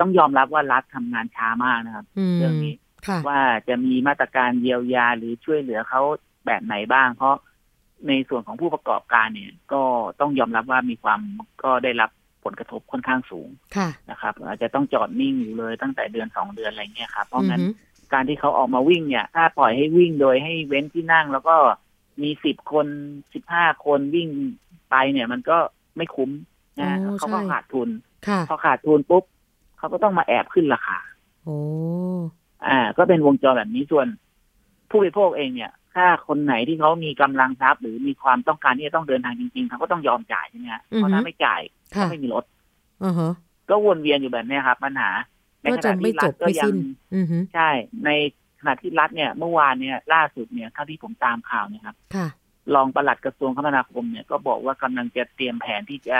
[0.00, 2.74] ต้องยอมรับว่ารัฐทำงานช้ามากนะครับอืมเรื่องนี้
[3.06, 6.02] ค่ะว่าจะมีมาตรการเยียวยาหรือช่วยเหลือเขา
[6.46, 7.36] แบบไหนบ้าง เพราะ
[8.08, 9.82] ในส่วนของผู้ประกอบการเนี่ย ก็
[10.20, 11.20] ต้องยอมรับว่ามีความ
[11.62, 12.10] ก็ได้รับ
[12.44, 21.56] ผลกระทบค่อนข้างสูงค่ะนะครับ อาจจะต้องจอดนิ่งอยู่เลยตั้งแต่เดือนสองเดือนอะไรเงี้ยครับเพราะงั้นอือหือการที่เขาออกมาวิ่งเนี่ย ถ้าปล่อยให้วิ่งโดยให้เว้นที่นั่ง แล้วก็
[22.22, 22.86] มีสิบคน
[23.34, 24.28] สิบห้าคนวิ่ง
[24.90, 25.58] ไปเนี่ย มันก็
[25.96, 26.30] ไม่คุ้ม
[26.80, 27.88] นะโอ้เขาก็ใช่ขาดทุน
[28.28, 29.24] ค่ะพอขาดทุนปุ๊บ
[29.80, 30.98] เขาก็ต้องมาแอบขึ้นราคา
[31.44, 31.58] โอ้
[32.66, 34.06] อ่า ก็เป็นวงจรแบบนี้ส่วน
[34.90, 41.60] ผู้บริโภคเองเนี่ย ถ้าคนไหนที่เขามีกำลังทรัพย์หรือมีความต้องการที่จะต้องเดินทางจริงๆเขาก็ต้องยอมจ่ายใช่ไหมฮะเพราะถ้าไม่จ่าย
[41.94, 42.44] ก็ค่ะไม่มีรถ
[43.04, 43.32] อ่าฮะ
[43.70, 45.10] ก็วนเวียนอยู่แบบเนี้ยครับปัญหา
[45.62, 46.76] ในก็ขจะณะไม่ที่รัจฐบก็ไม่ยัสิ้งน
[47.14, 47.70] อือหือใช่
[48.04, 48.10] ใน
[48.60, 52.28] ขณะที่รัฐเนี่ยเมื่อวานเนี่ย ล่าสุดเนี่ยเท่าที่ผมตามข่าวเนี่ยครับค่ะ
[52.74, 56.18] รองปลัดกระทรวงคมนาคมเนี่ยก็บอกว่ากำลังจะเตรียมแผนที่จะ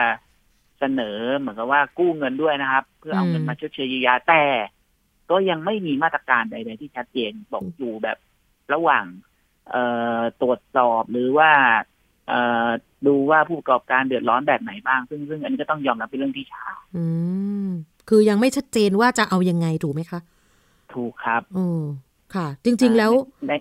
[0.81, 4.43] เสนอเหมือนกับว่ากู้เงินด้วยนะครับ เพื่อเอาเงินอืมมาชดเชยเยียวยาแต่
[5.31, 8.19] ก็ยังไม่มีมาตรการใดๆที่ชัดเจนบอกอยู่แบบ
[8.73, 9.05] ระหว่าง
[9.71, 9.85] เอ่
[10.19, 11.51] อตรวจสอบหรือว่า
[12.29, 12.69] เอ่อ
[13.07, 16.65] ดูว่าผู้ประกอบการเดือดร้อนแบบไหนบ้าง ซึ่งซึ่งอันนี้ก็ต้องยอมรับเป็นเรื่องที่ช้า
[16.97, 17.05] อื
[17.67, 17.69] ม
[18.09, 20.21] คือยังไม่ชัดเจนว่าจะเอายังไงถูกไหมคะ
[20.95, 21.83] ถูกครับอืม
[22.35, 23.13] ค่ะ จริง ๆ แล้ว
[23.49, 23.53] ใน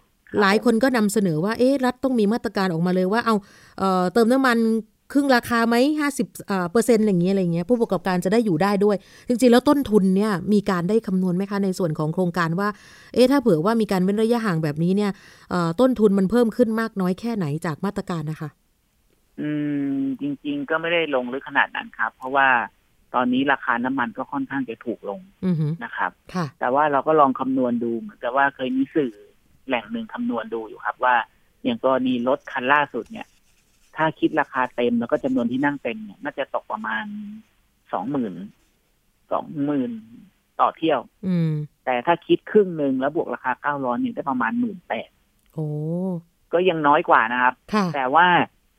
[0.42, 3.36] หลายคนก็นำเสนอว่าเอ๊ะรัฐต้องมีมาตรการออกมาเลยว่าเอา
[3.80, 4.58] เอ่อเติมน้ำมัน
[5.12, 6.28] ครึ่งราคาไหมห้าสิบ
[6.72, 8.98] เปอร์เซ็นต์อะไรอย่างเงี้ยอะไรเงี้ยผู้ประกอบการจะได้อยู่ได้ด้วย
[9.28, 12.70] จริงๆ แล้วต้นทุนเนี่ยมีการได้คำนวณไหมคะในส่วนของโครงการว่า
[13.14, 15.12] เอ๊ะถ้าเผื่อว่ามีการเว้นระยะห่างแบบนี้เนี่ย
[15.50, 18.50] เอ่อต้นทุนมันเพิ่มขึ้นมากน้อยแค่ไหนจากมาตรการนะคะ
[19.40, 19.50] อื
[19.94, 22.48] ม จริง ๆ ก็ไม่ได้ลงลึกขนาดนั้นครับ เพราะว่า
[23.16, 29.14] ตอนนี้ราคาน้ำมันก็ค่อนข้างจะถูกลงอือหือนะครับค่ะแต่ว่าเราก็ลองคำนวณดูเหมือนกับว่าเคยมีสื่อ
[29.68, 31.16] แหล่งหนึ่งคำนวณดูอยู่ครับ ว่า
[31.64, 33.28] อย่างกรณีรถคันล่าสุดเนี่ย
[34.00, 37.06] ถ้าคิดราคาเต็มแล้วก็จำนวนที่นั่งเต็มเนี่ยน่าจะตกประมาณ
[37.92, 38.34] สองหมื่น
[39.32, 39.92] สองหมื่น
[40.62, 41.52] ต่อเที่ยว อืม
[41.86, 45.10] แต่ถ้าคิดครึ่งหนึ่งแล้วบวกราคาเก้าร้อยเนี่ยได้ประมาณหมื่นแปด
[45.54, 45.68] โอ้
[46.54, 48.28] ก็ยังน้อยกว่านะครับค่ะแต่ว่า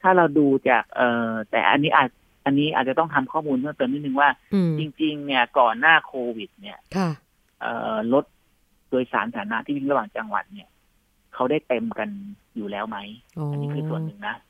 [0.03, 2.11] ถ้าเราดูจากเอ่อแต่อันนี้อาจ
[2.45, 7.11] อันนี้อาจจะต้องทำข้อมูลเพิ่มเติมนิดนึงว่าอืมจริง ๆ เนี่ยก่อนหน้าโควิด เนี่ยค่ะ
[7.61, 8.25] เอ่อรถ
[8.91, 10.69] โดยสารสาธารณะที่วิ่งระหว่างจังหวัดเนี่ย
[11.35, 12.09] เขาได้เต็มกัน
[12.57, 12.99] อยู่แล้วไหม
[13.39, 14.50] อ๋ออัอันนี้คือส่วนหนึ่งนะค่ะอ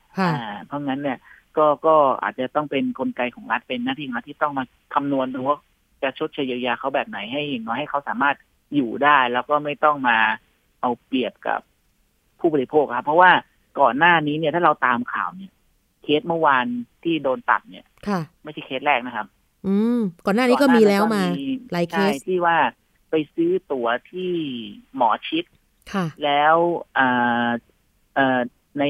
[0.65, 1.17] เพราะงั้นเนี่ย
[1.57, 5.57] ก็ก็อาจจะต้องเป็นกลไกของรัฐเป็นหน้าที่ของรัฐที่ต้องมาคำนวณดูว่า
[6.03, 8.35] จะชดเชยเยียวยาเขาแบบไหนให้อย่างน้อยให้เขาสามารถ
[8.75, 10.17] อยู่ได้ แล้วก็ไม่ต้องมา
[10.81, 11.59] เอาเปรียบกับ
[12.39, 13.31] ผู้บริโภคครับ เพราะว่า
[13.79, 15.51] ก่อนหน้านี้เนี่ยถ้าเราตามข่าวเนี่ย
[16.03, 16.65] เคสเมื่อวาน
[17.03, 19.27] ที่โดนตัดเนี่ย ค่ะ ไม่ใช่เคสแรกนะครับ
[19.67, 21.23] อืม ก่อนหน้านี้ก็มีแล้วมา
[21.71, 22.57] หลายเคใช่สที่ว่า
[23.09, 24.31] ไปซื้อตั๋วที่
[24.95, 25.45] หมอชิด
[25.93, 26.55] ค่ะ แล้ว
[26.97, 27.49] อ่า
[28.15, 28.39] เอ่อ
[28.79, 28.83] ใน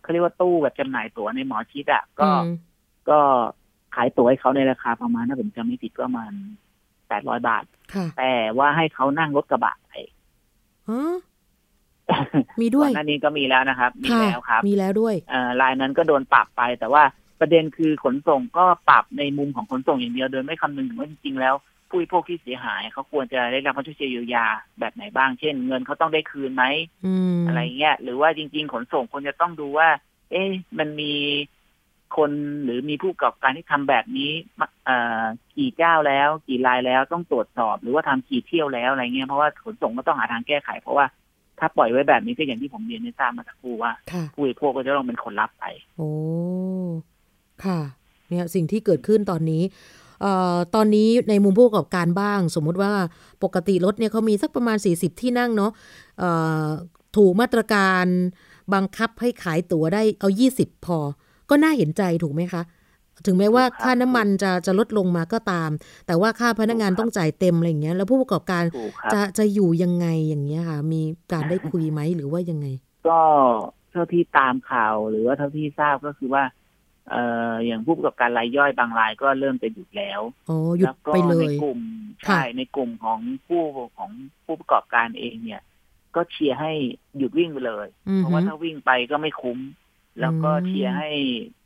[0.00, 2.54] เขาเรียกว่าตู้แบบจำหน่ายตั๋วในหมอชิดอะก็อืม
[3.08, 3.18] ก็
[3.94, 6.32] ขายตั๋วให้เขาในราคาประมาณถ้าผมจำไม่ผิดก็ประมาณ
[7.08, 9.92] แปดร้อยบาทค่ะแต่ว่าให้เขานั่งรถกระบะไป
[10.88, 11.14] อ๋อ
[12.60, 17.02] มีด้วยก่อนหน้านี้ก็มีแล้วนะครับ มีค่ะแล้วครับ มีแล้วด้วยเอ่อรายนั้นก็โดนปรับไป แต่ว่า
[17.40, 21.54] ประเด็นคือขนส่งก็ปรับในมุมของขนส่งอย่างเดียวโดยไม่คำนึงถึงว่าจริงๆแล้ว
[21.94, 24.46] ผู้บริโภคที่เสียหายเขาควรจะได้รับการช่วยเหลือเยียวยา
[24.80, 26.64] แบบไหนบ้าง เช่น เงินเขาต้องได้คืนไหม
[27.06, 29.88] อืมอะไรเงี้ย หรือว่าจริง ๆ ขนส่งควรจะต้องดูว่า
[30.30, 31.14] เอ๊ะมันมี
[32.16, 32.30] คน
[32.64, 34.30] หรือมีผู้ประกอบการที่ทำแบบนี้
[34.60, 35.24] มาเอ่อ
[35.56, 41.06] กี่เจ้าแล้ว กี่รายแล้วต้องตรวจสอบหรือว่าทำกี่เที่ยวแล้วอะไรเงี้ยเพราะว่าขนส่งก็ต้องหาทางแก้ไข เพราะว่า
[41.58, 45.64] ถ้าปล่อยไว้แบบนี้ก็อย่างที่ผมเรียนในทราบมาสักครู่ว่าค่ะผู้บริโภคก็จะต้องเป็นคนรับไป
[45.96, 46.10] โอ้
[47.64, 47.80] ค่ะ
[48.30, 52.92] เนี่ยสิ่งที่เกิดขึ้นตอนนี้เอ่อตอนนี้ในมุมผู้ประกอบการบ้าง สมมุติว่า
[53.44, 55.70] ปกติรถเนี่ยเขามีสักประมาณ 40 ที่นั่งเนาะ
[56.18, 56.30] เอ่
[56.64, 56.66] อ
[57.16, 58.04] ถูกมาตรการ
[58.74, 60.98] บังคับให้ขายตั๋วได้เอา 20 พอ
[61.50, 62.62] ก็น่าเห็นใจถูกไหมคะ
[63.26, 65.70] ถึงแม้ว่าถูกครับค่าน้ำมันจะจะลดลงมาก็ตาม
[66.06, 71.00] แต่ว่าค่าพนักงานถูกครับต้องจ่ายเต็มอะไรอย่างเงี้ย แล้วผู้ประกอบการถูกครับจะจะอยู่ยังไงอย่างเงี้ยค่ะ มี
[71.32, 72.66] การได้คุยไหมหรือว่ายังไง
[73.08, 73.20] ก็
[73.90, 76.42] เท่าที่ตามข่าวหรือว่าเท่าที่ทราบก็คือว่า
[77.10, 81.80] เอ่ออย่างผู้ประกอบการรายย่อยบางรายก็เริ่มจะหยุดแล้วอ๋อหยุดแล้วก็ไปเลในยกลุ่ม
[82.26, 83.62] ค่ะใช่ในกลุ่มของผู้
[83.98, 84.10] ของ
[84.44, 85.62] ผู้ประกอบการเองเนี่ย
[86.16, 86.72] ก็เชียร์ให้
[87.18, 89.58] หยุดวิ่งไปเลยอืเพอราะฮึว่าถ้าวิ่งไปก็ไม่คุ้ม
[90.20, 91.10] แล้วก็อืมเชียร์ให้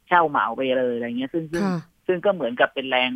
[0.09, 3.11] เช่าเหมาไปเลยอะไรเงี้ย ซึ่งซึ่งค่ะซึ่งก็เหมือนกับเป็นแรง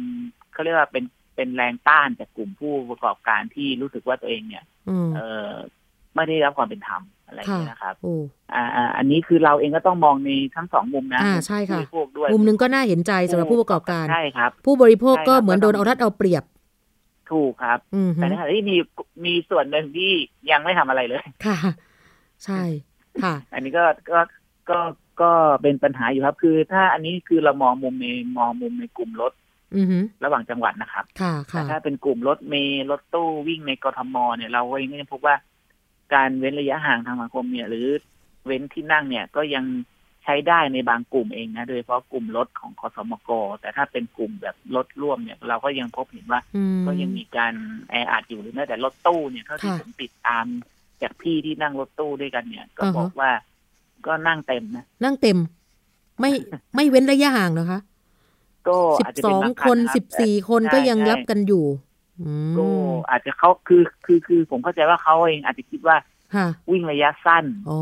[0.53, 1.05] เขาเรียกว่าเป็น
[1.37, 5.51] เป็นแรงต้านจากกลุ่มผู้ประกอบการที่รู้สึกว่าตัวเองเนี่ยอืมเออ
[6.15, 8.15] ไม่ได้รับความเป็นธรรม อะไรอย่างค่ะเงี้ยนะครับโอ้
[8.55, 16.45] อ่าอ่าอันนี้คือเราเองก็ต้องมองในทั้งสองมุมนะอ่าใช่ค่ะผู้บริโภคด้วยมุมหนึงก็น่าเห็นใจสำหรับผู้ประกอบการใช่ครับ ผู้บริโภคก็ใช่ครับเหมือนโดนเอารัดเอาเปรียบ
[17.33, 18.77] ถูกครับอืมฮึแต่ในขณะที่มี
[19.25, 20.13] มีส่วนหนึ่งที่
[20.51, 21.59] ยังไม่ทำอะไรเลยค่ะ
[22.45, 22.63] ใช่
[23.23, 24.21] ค่ะ อันนี้ก็ก็
[24.71, 24.79] ก็
[25.23, 25.31] ก็
[25.63, 28.07] เป็นปัญหาอยู่ครับ คือถ้าอันนี้คือเรามองมุมใน
[28.39, 29.33] มองมุมในกลุ่มรถ
[29.77, 35.35] อือฮึระหว่างจังหวัดนะครับค่ะแต่ค่ะถ้าเป็นกลุ่มรถเมล์รถตู้วิ่งในกทมเนี่ยเราก็ยังพบว่า
[36.15, 37.87] การเว้นระยะห่างทางสังคมเนี่ย หรือ
[38.47, 39.65] เว้นที่นั่งเนี่ยก็ยัง
[40.25, 47.55] ใช้ได้ในบางกลุ่มเองนะ โดยเฉพาะกลุ่มรถของคสมกแต่ถ้าเป็นกลุ่มแบบรถร่วมเนี่ย เราก็ยังพบเห็นว่าอืมก็ยังมีการ
[47.91, 50.45] แออัดอยู่หรือแม้แต่รถตู้เนี่ยเท่าที่ค่ะผมติดตาม
[51.03, 53.31] จากพี่ที่นั่งรถตู้ด้วยกันเนี่ย ก็อ่าฮะบอกว่า
[54.07, 55.39] ก็นั่งเต็มนะนั่งเต็ม
[56.21, 56.31] ไม่
[56.75, 57.81] ไม่เว้นระยะห่างเหรอคะ
[58.69, 61.92] ก็สิบอาจจะสเป็นองบางคนรับสิบสี่แต่คนก็ยังใช่รับกันอยู่อืม
[62.59, 62.69] ก็
[63.11, 65.97] อาจจะเขาคือคือคือผมเข้าใจว่าเขาเองอาจจะคิดว่า
[66.35, 67.79] ค่ะวิ่งระยะสั้นอ๋อ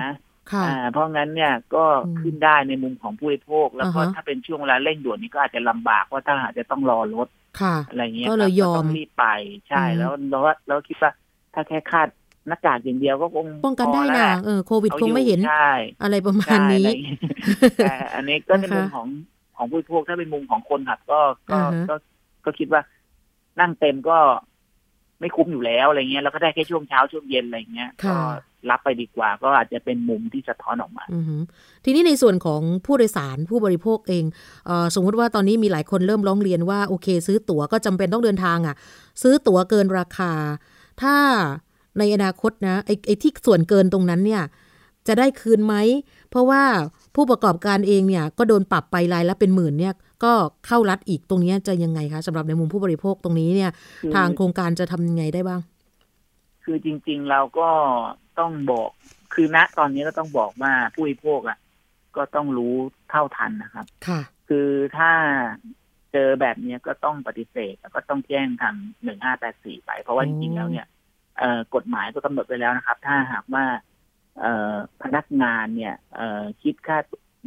[0.00, 0.10] นะ
[0.52, 7.28] ค่ะอ่าเพราะงั้นเนี่ยก็อืมขึ้นได้ในมุมของผู้บริโภค แล้วก็อ่าฮะถ้าเป็นช่วงเวลาเร่งด่วนนี้ก็อาจจะลำบากว่าถ้าหากจะต้องรอรถ
[7.60, 9.26] ค่ะอะไรเงี้ยก็เลยครับยอมต้องรีบไป
[9.68, 11.10] ใช่อืมแล้วแล้วแล้วคิดว่า
[11.54, 12.08] ถ้าแค่คาด
[12.48, 15.70] หน้ากากอย่างเดียวก็คงป้องกันได้พแล้วนะแหละเออโควิดอาคงไม่เห็นใช่
[16.02, 17.16] อะไรประมาณใช่นี้อะไรอย่างงี้
[17.76, 19.06] แต่อันนี้ก็ในนะคะมุมของ
[19.56, 21.94] ของผู้บริโภคถ้าเป็นมุมของคนขับก็ก็อ่าฮะก็
[22.44, 22.82] ก็คิดว่า
[23.60, 24.18] นั่งเต็มก็
[25.20, 28.16] ไม่คุ้มอยู่แล้วอะไรเงี้ยแล้วก็ได้แค่ช่วงเช้าช่วงเย็นอะไรเงี้ยก็
[28.70, 31.42] รับไปดีกว่า ก็อาจจะเป็นมุมที่สะท้อนออกมาอือหือ
[31.84, 34.24] ทีนี้ในส่วนของผู้โดยสารผู้บริโภคเอง
[34.66, 38.76] เออสมมติว่าตอนนี้มีหลายคนเริ่มร้องเรียนว่าโอเค ซื้อตั๋วก็จำเป็นต้องเดินทางอะ่ะ
[39.22, 40.32] ซื้อตั๋วเกินราคา
[41.02, 41.16] ถ้า
[41.98, 44.42] ในอนาคตนะไอ้ไอ้ที่ส่วนเกินตรงนั้นเนี่ย
[45.08, 45.74] จะได้คืนไหม
[46.30, 46.62] เพราะว่า
[47.14, 49.94] ผู้ประกอบการเองเนี่ยก็โดนปรับไปรายละเป็นหมื่นเนี่ย
[50.24, 50.32] ก็
[50.66, 53.70] เข้ารัดอีกตรงเนี้ยจะยังไงคะสำหรับในมุมผู้บริโภคตรงนี้เนี่ย
[54.00, 55.60] คือทางโครงการจะทำยังไงได้บ้าง
[56.64, 57.68] คือจริง ๆเราก็
[58.38, 58.88] ต้องบอก
[59.34, 61.58] คือณตอนนี้ก็ต้องบอกว่าผู้บริโภคอะ
[62.16, 62.74] ก็ต้องรู้
[63.10, 65.10] เท่าทันนะครับ ค่ะ คือถ้า
[66.12, 70.86] เจอแบบเนี้ยก็ต้องปฏิเสธแล้วก็ต้องแจ้งทางหนึ่งห้าแปดสี่ไป เพราะว่าอ๋จอริงๆแล้วเนี่ย
[71.38, 73.91] เอ่อกฎหมายก็กำหนดไว้แล้วนะครับ ถ้าหากว่าเอ่อ
[75.02, 76.98] พนักงานเนี่ยเอ่อคิดค่า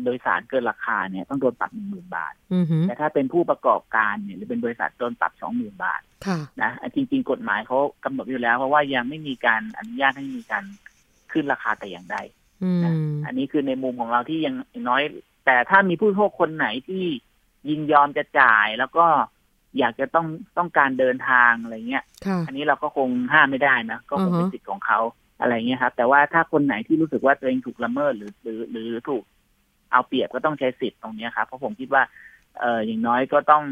[0.03, 10.63] โดยสารเกินราคาเนี่ยต้องโดนปรับหนึ่งหมื่นบาทอือหือแต่ถ้าเป็นผู้ประกอบการเนี่ยหรือเป็นบริษัทโดนปรับสองหมื่นบาทค่ะนะอันจริง ๆ กฎหมายเขากำหนดอยู่แล้ว เพราะว่ายังไม่มีการอนุญาตให้มีการ
[11.31, 12.17] ขึ้นราคาแต่อย่างใด
[12.63, 12.81] อืม
[13.25, 14.55] อันนี้คือในมุมของเราที่ยัง
[14.89, 15.01] น้อย
[15.45, 17.05] แต่ถ้ามีผู้บริโภคคนไหนที่
[17.69, 19.05] ยินยอมจะจ่ายแล้วก็
[19.79, 24.99] อยากจะต้องต้องการเดินทางอะไรเงี้ยค่ะอันนี้เราก็คงห้ามไม่ได้นะ ก็คงเป็นอือฮะสิทธิ์ของเขา
[25.39, 29.23] อะไรเงี้ยครับ แต่ว่าถ้าคนไหนที่รู้สึกว่าตัวเองถูกละเมิดหรือหรือหรือถูก
[29.91, 32.03] เอาเปรียบก็ต้องใช้สิทธิ์ตรงเนี้ยครับเพราะผมคิดว่า
[32.59, 33.63] เอออย่างน้อยก็ต้อง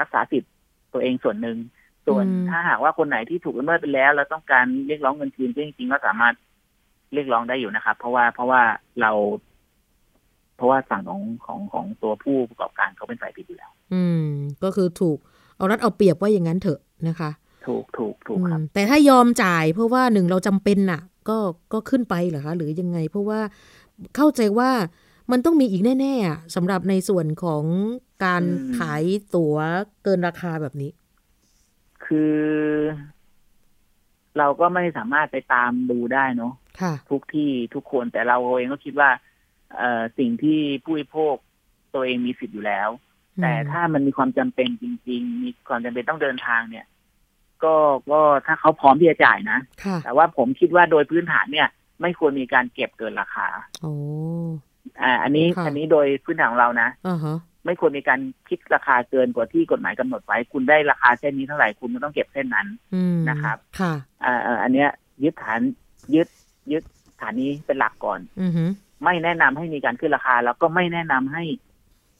[0.00, 0.52] รักษาสิทธิ์
[0.92, 1.56] ตัวเองส่วนหนึ่ง
[2.06, 6.34] ส่วนอืมถ้าหากว่าคนไหนที่ถูกละเมิดไปแล้วแล้วต้องการเรียกร้องเงินคืนก็จริงๆก็สามารถ
[7.12, 8.62] เรียกร้องได้อยู่นะครับ เพราะว่าเพราะว่า
[9.00, 9.12] เรา
[10.56, 14.24] เพราะว่าสั่งของของของตัวผู้ประกอบการเขาเป็นฝ่ายผิดอยู่แล้ว อืม
[14.62, 15.18] ก็คือถูก
[15.56, 17.30] เอารัดเอาเปรียบว่าอย่างนั้นเถอะนะคะ
[17.70, 21.38] ถูกถูกถูกครับอืมแต่ถ้ายอมจ่ายเพราะว่าหนึ่งเราจำเป็นน่ะ ก็
[21.72, 23.40] ก็ขึ้นไปเหรอคะหรือยังไง เพราะว่า
[24.16, 24.70] เข้าใจว่า
[25.30, 27.64] มันต้องมีอีกแน่ๆอะสำหรับในส่วนของ
[28.24, 29.04] การอืมขาย
[29.34, 29.56] ตั๋ว
[30.04, 30.90] เกินราคาแบบนี้
[32.04, 32.36] คือ
[34.38, 39.10] เราก็ไม่สามารถไปตามดูได้เนาะค่ะทุกที่ทุกคนแต่เราเองก็คิดว่า
[39.76, 41.34] เอ่อสิ่งที่ผู้บริโภค
[41.94, 42.88] ตัวเองมีสิทธิ์อยู่แล้ว
[43.42, 46.86] แต่ถ้ามันมีความจำเป็นจริง ๆ มีความจำเป็นต้องเดินทางเนี่ย
[47.64, 47.74] ก็
[48.12, 51.68] ก็ถ้าเขาพร้อมที่จะจ่ายนะค่ะแต่ว่าผมคิดว่าโดยพื้นฐานเนี่ย
[52.00, 53.46] ไม่ควรมีการเก็บเกินราคา
[53.82, 53.92] โอ้
[55.02, 63.92] อ่า อันนี้ค่ะอันนี้โดยพื้นฐานของเรานะอ่าฮะไม่ควรมีการคิดราคาเกินกว่าที่กฎหมายกำหนดไว้ คุณได้ราคาเส้นนี้เท่าไหร่คุณก็ต้องเก็บเส้นนั้นอืมนะครับ ค่ะ
[64.24, 64.88] อ่าอ่าอันเนี้ย
[65.22, 65.60] ยึดฐาน
[66.14, 66.28] ยึด
[66.72, 66.82] ยึด
[67.20, 68.68] ฐานนี้เป็นหลักก่อนอือหือ
[69.04, 71.42] ไม่แนะนำให้มีการขึ้นราคา แล้วก็ไม่แนะนำให้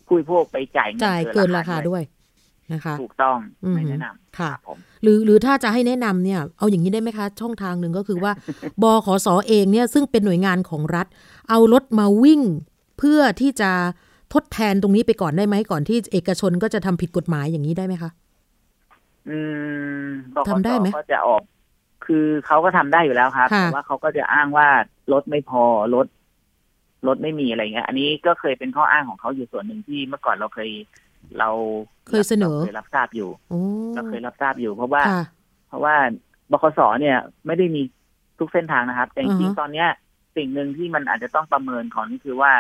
[0.07, 2.03] ผู้บริโภคไปจ่ายเงินจ่ายเกินราคาด้วย
[2.73, 8.33] นะคะถูกต้องอือฮึไม่แนะนำค่ะรับผมหรือหรือถ้าจะให้แนะนำเนี่ย เอาอย่างนี้ได้ไหมคะ ช่องทางหนึ่งก็คือว่า
[8.83, 11.07] บขสเองเนี่ยซึ่งเป็นหน่วยงานของรัฐ
[11.51, 12.43] เอารถมาวิ่ง
[12.99, 13.71] เพื่อที่จะ
[14.35, 18.11] ทดแทนตรงนี้ไปก่อนได้ไหมก่อนที่เอกชนก็จะทำผิดกฎหมายอย่างนี้ได้ไหมคะ
[19.29, 19.39] อื
[20.03, 21.43] มบขสทำได้ไหมก็จะออก
[22.07, 24.69] คือเขาก็ทำได้อยู่แล้วครับค่ะแต่ว่าเขาก็จะอ้างว่า
[25.13, 26.07] รถไม่พอรถ
[27.07, 30.71] รถไม่มีอะไรเงี้ย อันนี้ก็เคยเป็นข้ออ้างของเขาอยู่ส่วนหนึ่งที่เมื่อก่อนเราเคย
[31.39, 31.51] เรา
[32.09, 33.61] เคยเสนอราเคยรับทราบอยู่โอ้
[33.95, 35.23] เราเคยรับทราบอยู่ เพราะว่าค่ะ
[35.69, 35.95] เพราะว่า
[36.51, 37.83] บขสเนี่ย ไม่ได้มี
[38.39, 39.89] ทุกเส้นทางนะครับ แต่จอือริงฮะๆตอนเนี้ย
[40.37, 42.53] สิ่งหนึ่งที่มันอาจจะต้องประเมินของนี่คือว่า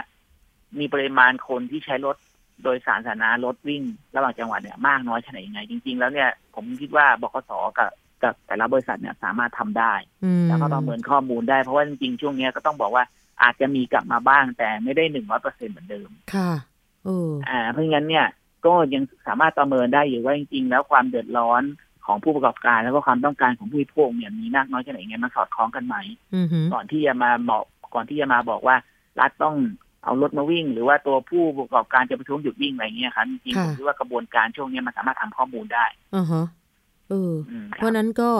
[0.79, 2.17] มีปริมาณคนที่ใช้รถ
[2.63, 3.83] โดยสารสาธารณะรถวิ่ง
[4.15, 7.91] ระหว่างจังหวัดเนี่ยมากน้อยขนาดยังไง จริง ๆ แล้วเนี่ย ผมคิดว่าบกสกับ
[8.23, 13.05] กับแต่ละบริษัทเนี่ยสามารถทำได้อืมแล้วก็ประเมินข้อมูลได้เพราะว่าจริงๆช่วงเนี้ยก็ต้องบอกว่า
[13.43, 16.51] อาจจะมีกลับมาบ้างแต่ไม่ได้หนึ่งร้อยเปอร์เซ็นเหมือนเดิม ค่ะ
[17.05, 18.27] เอออ่า เพราะงั้นเนี่ย
[18.66, 21.62] ก็ยังสามารถประเมินได้อยู่ว่าจริงๆ แล้วความเดือดร้อน
[22.07, 25.96] ของผู้ประกอบการแล้วก็ความต้องการของผู้บริโภคเนี่ยมีมากน้อยแค่ไหนไงมันสอดคล้องกันไหม
[26.35, 28.77] อือหือก่อนที่จะมาบอกก่อนที่จะมาบอกว่า
[29.20, 29.57] รัฐต้อง
[30.05, 35.85] เอารถมาวิ่ง หรือว่าตัวผู้ประกอบการจะประท้วงหยุดวิ่งอะไรเงี้ยครับจริงๆผมคิดว่ากระบวนการช่วงเนี้ยมันสามารถทำข้อมูลได้
[36.16, 36.46] อ่าฮะ
[37.09, 38.31] เอออืมคเพรับราะฉะนั้นก็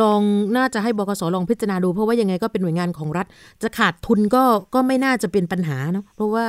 [0.00, 0.20] ลอง
[0.56, 3.26] น่าจะให้บกสลองพิจารณาดู เพราะว่ายังไงก็เป็นหน่วยงานของรัฐ
[3.62, 4.42] จะขาดทุนก็
[4.74, 6.46] ก็ไม่น่าจะเป็นปัญหาเนาะเพราะว่า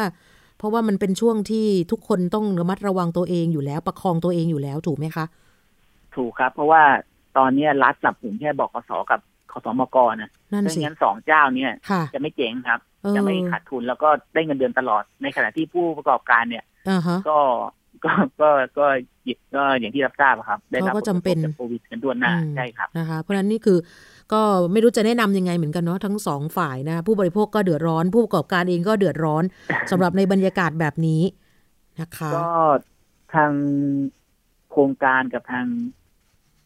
[0.59, 5.25] เพราะว่ามันเป็นช่วงที่ทุกคนต้องระมัดระวังตัวเองอยู่แล้ว ประคองตัวเองอยู่แล้วถูกไหมคะ
[6.15, 6.81] ถูกครับ เพราะว่า
[7.37, 9.19] ตอนเนี้ยรัฐจับถึงแค่บอกกสกับ
[9.51, 17.39] ขสมกนะนั่นเพราะสิงั้นสองเจ้าเนี่ยค่ะจะไม่เจ๊งครับเออจะไม่ขาดทุนแล้วก็ได้เงินเดือนตลอด ในขณะที่ผู้ประกอบการเนี่ยอ่าฮะก็
[18.05, 18.85] ก็ก็ก็
[19.55, 23.77] ก็อย่างที่รับทราบอะครับ ได้รับเขาก็จำเป็นผลกระทบจากโควิดกันด้วยหน้าอืมใช่ครับนะคะ เพราะฉะนั้นนี่คือ
[24.33, 29.43] ก็ไม่รู้จะแนะนำยังไงเหมือนกันเนาะทั้งสองฝ่ายนะ ผู้บริโภคก็เดือดร้อน ผู้ประกอบการเองก็เดือดร้อน
[29.91, 31.21] สำหรับในบรรยากาศแบบนี้
[32.01, 32.51] นะคะก็
[33.33, 33.51] ทาง
[34.71, 35.65] โครงการกับทาง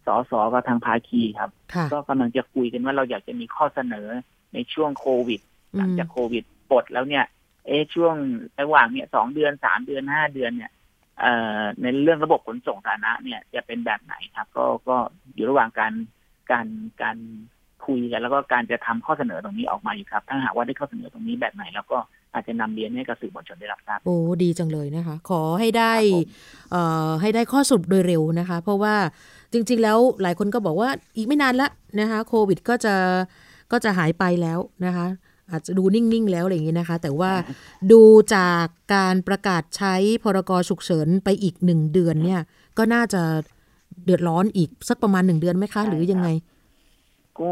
[0.06, 4.08] สสกับทางภาคีครับค่ะก็กำลังจะคุยกันว่าเราอยากจะมีข้อเสนอ
[4.54, 5.42] ในช่วงโควิด
[5.78, 7.26] หลังจากโควิดปลดแล้วเนี่ย
[7.68, 8.16] เอะช่วง
[8.62, 10.72] ระหว่างเนี่ยสองเดือนสามเดือนห้าเดือนเนี่ย
[11.20, 14.98] เอ่อในเรื่องระบบขนส่งสาธารณะเนี่ยจะเป็นแบบไหนครับ ก็ก็
[15.34, 15.94] อยู่ระหว่างการ
[16.52, 16.68] การ
[17.02, 17.18] การ
[17.86, 21.98] คุยกันแล้วก็การจะทำข้อเสนอตรงนี้ออกมาอยู่ครับ ถ้าหากว่าได้ข้อเสนอตรงนี้แบบไหน แล้วก็
[22.34, 28.96] อาจจะนำเรียนให้กับสื่อมวลชนได้รับทราบโอ้ดีจังเลยนะคะ ขอให้ได้ครับผมเอ่อให้ได้ข้อสรุปโดยเร็วนะคะ เพราะว่า
[29.54, 31.70] จริง ๆ แล้วหลายคนก็บอกว่าอีกไม่นานละ
[32.00, 32.96] นะคะโควิดก็จะ
[33.72, 35.08] ก็จะหายไปแล้วนะคะ
[35.52, 37.32] อาจจะดูนิ่ง ๆ แล้วอะไรอย่างนี้นะคะ แต่ว่า
[37.92, 38.02] ดู
[38.36, 38.66] จาก
[38.96, 42.42] การประกาศใช้พรกฉุกเฉินไปอีกหนึ่งเดือนเนี่ย
[42.78, 43.22] ก็น่าจะ
[44.06, 46.28] เดือดร้อนอีกสักประมาณหนึ่งเดือนไหมคะ หรือยังไง
[47.40, 47.52] ก็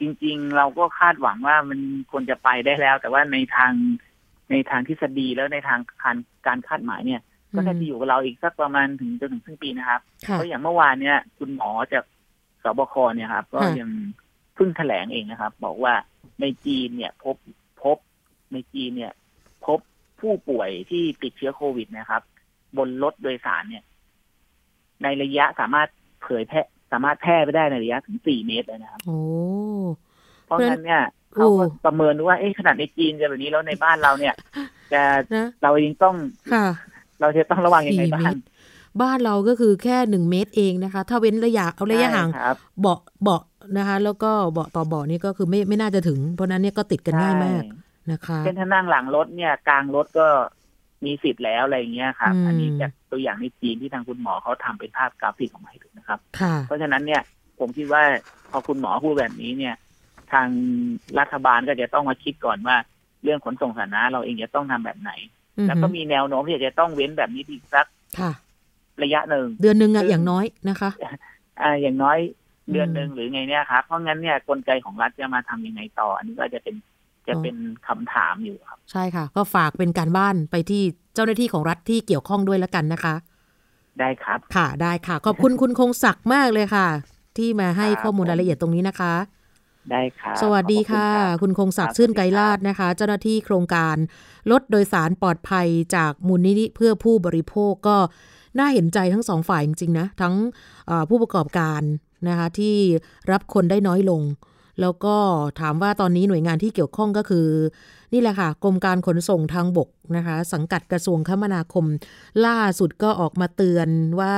[0.00, 1.78] จริง ๆ เราก็คาดหวังว่ามัน
[2.10, 3.72] ควรจะไปได้แล้ว แต่ว่าในทาง
[4.50, 6.16] ในทางทฤษฎีแล้วในทางการ
[6.46, 7.20] การคาดหมายเนี่ย
[7.54, 12.04] ก็น่าจะอยู่กับเราอีกสักประมาณถึงจนถึงครึ่งปีนะครับค่ะเพราะอย่างเมื่อวานเนี่ย คุณหมอจาก
[12.62, 13.90] สบคเนี่ยครับ ก็ค่ะยัง
[14.54, 15.94] เพิ่งแถลงเองนะครับ บอกว่า
[16.40, 17.36] ในจีนเนี่ย พบ
[17.82, 17.96] พบ
[18.52, 19.12] ในจีนเนี่ย
[19.66, 19.78] พบ
[20.20, 22.22] ผู้ป่วยที่ติดเชื้อโควิดนะครับ
[22.76, 23.84] บนรถโดยสารเนี่ย
[25.02, 25.88] ในระยะสามารถ
[26.22, 26.60] เผยแพร่
[26.92, 29.18] สามารถแพร่ไปได้ในระยะถึงสี่เมตรเลยนะครับโอ้
[30.46, 31.02] เพราะงั้นเนี่ย
[31.34, 34.34] โอ้เขาก็ประเมินดูว่าเอ๊ะขนาดในจีนจะแบบนี้แล้วในบ้านเราเนี่ย
[34.92, 35.02] จะ
[35.34, 36.16] นะเราเองต้อง
[36.52, 36.66] ค่ะ
[37.20, 38.40] เราจะต้องระวังยังไงสี่บ้าเมงตร
[39.02, 43.42] บ้านเราก็คือแค่หนึ่งเมตรเองนะคะ ถ้าเว้นระยะเอาระยะห่างใช่ครับเบาะเบาะ
[43.78, 50.26] นะคะ แล้วก็เบาะต่อเบาะนี่ก็คือไม่ไม่น่าจะถึง เพราะฉะนั้นเนี่ยก็ติดกันง่ายมากใช่นะคะเช่นถ้านั่งหลังรถเนี่ยกลางรถก็
[51.04, 57.22] มีสิทธิ์แล้วอะไรอย่างเงี้ยครับอืมอันนี้จากตัวอย่างในจีนที่ทางคุณหมอเขาทำเป็นภาพกราฟิกออกมาให้ดูนะครับค่ะเพราะฉะนั้นเนี่ย
[57.58, 58.02] ผมคิดว่า
[58.50, 59.74] พอคุณหมอพูดแบบนี้เนี่ย
[60.32, 60.48] ทาง
[61.18, 62.76] รัฐบาลก็จะต้องมาคิดก่อนว่า
[63.22, 65.12] เรื่องขนส่งสาธารณะเราเองจะต้องทำแบบไหน
[65.58, 67.86] อือแล้วหืก็อมีแนวโน้มที่จะต้องเว้นแบบนี้อีกสัก
[68.18, 68.32] ค่ะ
[69.02, 70.90] ระยะหนึ่งเดือนหนึ่งอะซึ่งอย่างน้อยนะคะ
[71.60, 72.18] อ่าอย่างน้อย
[72.72, 76.74] เดือนอืมหนึ่งหรือไงเนี่ยครับเพราะงั้นเนี่ยกลไกของรัฐจะมาทำยังไงต่อ อันนี้ก็จะเป็น
[77.28, 77.56] จะอ๋อเป็น
[77.86, 80.82] คำถามอยู่ครับ ใช่ค่ะ ก็ฝากเป็นการบ้านไปที่
[81.14, 83.14] เจ้าหน้าที่ของรัฐที่เกี่ยวข้องด้วยแล้วกันนะคะ
[84.00, 86.88] ได้ครับ ค่ะ ได้ค่ะ ขอบคุณคุณคงศักดิ์มากเลยค่ะ
[87.38, 89.14] ที่มาให้ครับข้อมูลรายละเอียดตรงนี้นะคะ
[89.90, 93.96] ได้ครับสวัสดีขอบค่ะรับคุณคงศักดิ์ครับชื่นไกรสวัสดีครับลาดนะคะ เจ้าหน้าที่โครงการ
[94.50, 97.96] ลดโดยสารปลอดภัยจากมูลนิธิเพื่อผู้บริโภคก็
[98.58, 100.34] น่าเห็นใจทั้งสองฝ่ายจริงๆนะทั้ง
[100.86, 101.82] เอ่อผู้ประกอบการ
[102.28, 102.76] นะคะที่
[103.32, 104.22] รับคนได้น้อยลง
[104.80, 105.16] แล้วก็
[105.60, 107.46] ถามว่าตอนนี้หน่วยงานที่เกี่ยวข้องก็คือ
[108.12, 111.84] นี่แหละค่ะกรมการขนส่งทางบกนะคะ สังกัดกระทรวงคมนาคม
[112.46, 113.88] ล่าสุดก็ออกมาเตือน
[114.20, 114.36] ว่า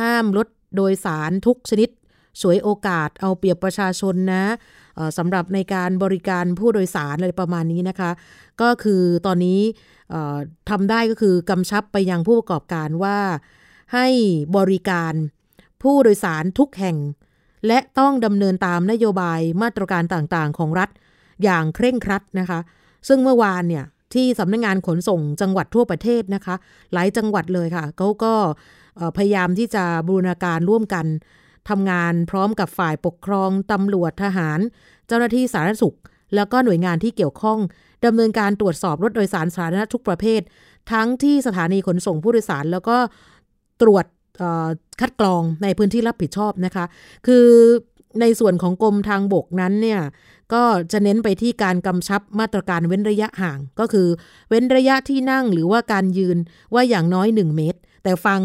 [0.00, 1.88] ห้ามรถโดยสารทุกชนิด
[2.40, 4.44] ฉวยโอกาสเอาเปรียบประชาชนนะ
[5.18, 8.10] สำหรับในการบริการผู้โดยสารอะไรประมาณนี้นะคะ
[8.60, 9.60] ก็คือตอนนี้
[10.70, 13.18] ทำได้ก็คือกำชับไปยังผู้ประกอบการว่า
[13.94, 14.06] ให้
[14.56, 15.12] บริการ
[15.82, 16.96] ผู้โดยสารทุกแห่ง
[17.66, 20.90] และต้องดำเนินตามนโยบายมาตรการต่างๆ ของรัฐ
[21.42, 22.60] อย่างเคร่งครัดนะคะ
[23.08, 26.54] ซึ่งเมื่อวานเนี่ยที่สำนักงงานขนส่งจังหวัดทั่วประเทศนะคะ
[26.92, 28.34] หลายจังหวัดเลยค่ะเขาก็
[29.16, 31.06] พยายามที่จะบูรณาการร่วมกัน
[31.68, 34.60] ทำงานพร้อมกับฝ่ายปกครองตำรวจทหาร
[35.06, 35.96] เจ้าหน้าที่สาธารณสุข
[36.34, 37.58] แล้วก็หน่วยงานที่เกี่ยวข้อง
[38.06, 40.40] ดำเนินการตรวจสอบรถโดยสารสาธารณะทุกประเภท
[40.92, 42.96] ทั้งที่สถานีขนส่งผู้โดยสาร แล้วก็
[43.82, 44.04] ตรวจ
[45.00, 46.84] คัดกรองในพื้นที่รับผิดชอบนะคะ
[47.26, 47.46] คือ
[48.20, 50.00] ในส่วนของกรมทางบกนั้นเนี่ย
[50.54, 54.08] ก็จะเน้นไปที่การกำชับมาตรการเว้นระยะห่าง ก็คือ
[54.48, 56.38] เว้นระยะที่นั่งหรือว่าการยืน
[56.74, 58.40] ว่าอย่างน้อย 1 เมตร แต่ฟัง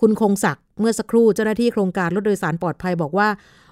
[0.00, 3.28] คุณคงศักดิ์เมื่อสักครู่เจ้าหน้าที่โครงการรถโดยสารปลอดภัยบอกว่า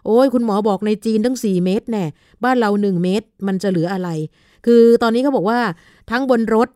[0.06, 2.04] โอ้ยคุณหมอบอกในจีนตั้ง 4 เมตรแน่
[2.44, 4.08] บ้านเรา 1 เมตร มันจะเหลืออะไร
[4.66, 5.60] คือตอนนี้เขาบอกว่า
[6.10, 6.68] ทั้งบนรถ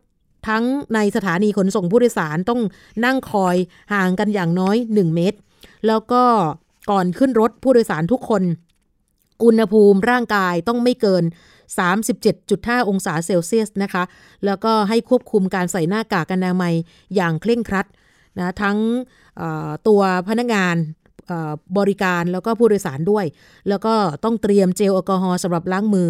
[0.47, 0.63] ทั้ง
[0.95, 2.61] ในสถานีขนส่งผู้โดยสารต้อง
[3.05, 3.55] นั่งคอย
[3.93, 5.37] ห่างกันอย่างน้อย 1 เมตร
[5.87, 6.23] แล้วก็
[6.91, 8.43] ก่อนขึ้นรถผู้โดยสารทุกคน
[9.43, 11.23] อุณหภูมิร่างกายต้องไม่เกิน
[12.05, 14.03] 37.5 องศาเซลเซียสนะคะ
[14.45, 16.73] แล้วก็ให้ควบคุมการใส่หน้ากากอนามัย
[17.15, 17.85] อย่างเคร่งครัด
[18.37, 18.77] นะทั้ง
[19.87, 20.75] ตัวพนักงาน
[21.77, 23.25] บริการแล้วก็ผู้โดยสารด้วย
[23.69, 26.09] แล้วก็ต้องเตรียมเจลแอลกอฮอล์สำหรับล้างมือ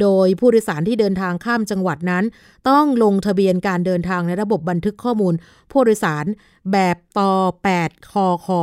[0.00, 2.24] โดยผู้โดยสารที่เดินทางข้ามจังหวัดนั้น
[2.68, 5.34] ต้องลงทะเบียนการเดินทางในระบบบันทึกข้อมูล
[5.72, 6.24] ผู้โดยสาร
[6.72, 7.32] แบบต่อ
[7.72, 8.62] 8คอคอ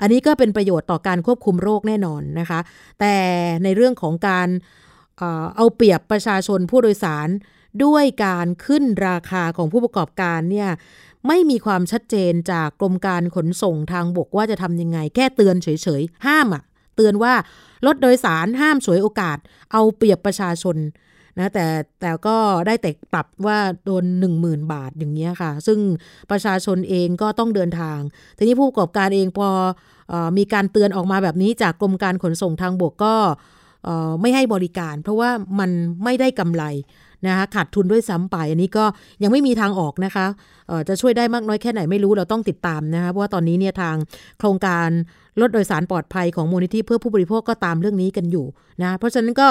[0.00, 2.60] อันนี้ก็เป็นประโยชน์ต่อการควบคุมโรคแน่นอนนะคะ
[3.00, 3.16] แต่
[3.64, 4.48] ในเรื่องของการ
[5.56, 7.28] เอาเปรียบประชาชนผู้โดยสาร
[7.84, 10.70] ด้วยการขึ้นราคาของผู้ประกอบการเนี่ย
[11.26, 15.68] ไม่มีความชัดเจนจากกรมการขนส่งทางบกว่าจะทำยังไง แค่เตือนเฉ
[16.00, 16.62] ยๆ ห้ามอะ
[16.96, 17.34] เตือนว่า
[17.86, 19.38] รถโดยสารห้ามฉวยโอกาส
[19.72, 20.76] เอาเปรียบประชาชน
[21.38, 21.66] นะแต่
[22.00, 24.04] แต่ก็ได้แต่ปรับว่าโดน
[24.38, 25.78] 10,000 บาทอย่างเงี้ยค่ะ ซึ่ง
[26.30, 27.98] ประชาชนเองก็ต้องเดินทาง
[28.36, 29.48] ทีนี้ผู้ประกอบการเองพอ
[30.12, 33.14] อมีการเตือนออกมาแบบนี้จากกรมการขนส่งทางบกก็
[34.20, 35.70] ไม่ให้บริการ เพราะว่ามัน
[36.04, 36.64] ไม่ได้กำไร
[37.26, 38.84] นะคะขาดทุนด้วยซ้ำไป อันนี้ก็
[39.22, 40.26] ยังไม่มีทางออกนะคะ
[40.88, 43.96] จะช่วยได้มากน้อยแค่ไหนไม่รู้เราต้องติดตามนะคะเพราะว่าตอนนี้เนี่ยทาง
[44.38, 44.88] โครงการ
[45.40, 48.46] รถโดยสารปลอดภัยของมูลนิธิเพื่อผู้บริโภคก็ตามเรื่องนี้กันอยู่
[48.82, 49.48] นะเพราะฉะนั้นก็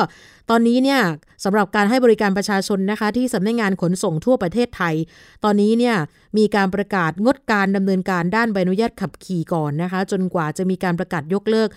[0.50, 1.02] ตอนนี้เนี่ย
[1.44, 4.96] สำหรับการให้บริการประชาชนนะคะ ที่สำนักงงานขนส่งทั่วประเทศไทย
[5.44, 5.96] ตอนนี้เนี่ย
[6.38, 11.70] มีการประกาศงดการดำเนินการด้านใบอนุญาตขับขี่ก่อนนะคะ จนกว่าจะมีการประกาศยกเลิก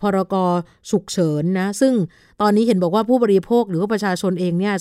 [0.00, 0.34] พรก
[0.90, 1.92] ฉุกเฉินนะซึ่ง
[2.40, 4.74] ตอนนี้เห็นบอกว่าผู้บริโภคหรือว่าประชาชนเองเนี่ย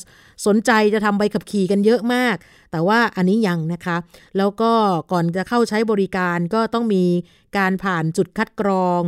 [0.45, 2.35] สนใจจะทำใบขับขี่กันเยอะมาก
[2.71, 3.97] แต่ว่าอันนี้ยังนะคะ
[4.37, 4.71] แล้วก็
[5.11, 7.03] ก่อนจะเข้าใช้บริการก็ต้องมี
[7.57, 9.01] การผ่านจุดคัดกรอง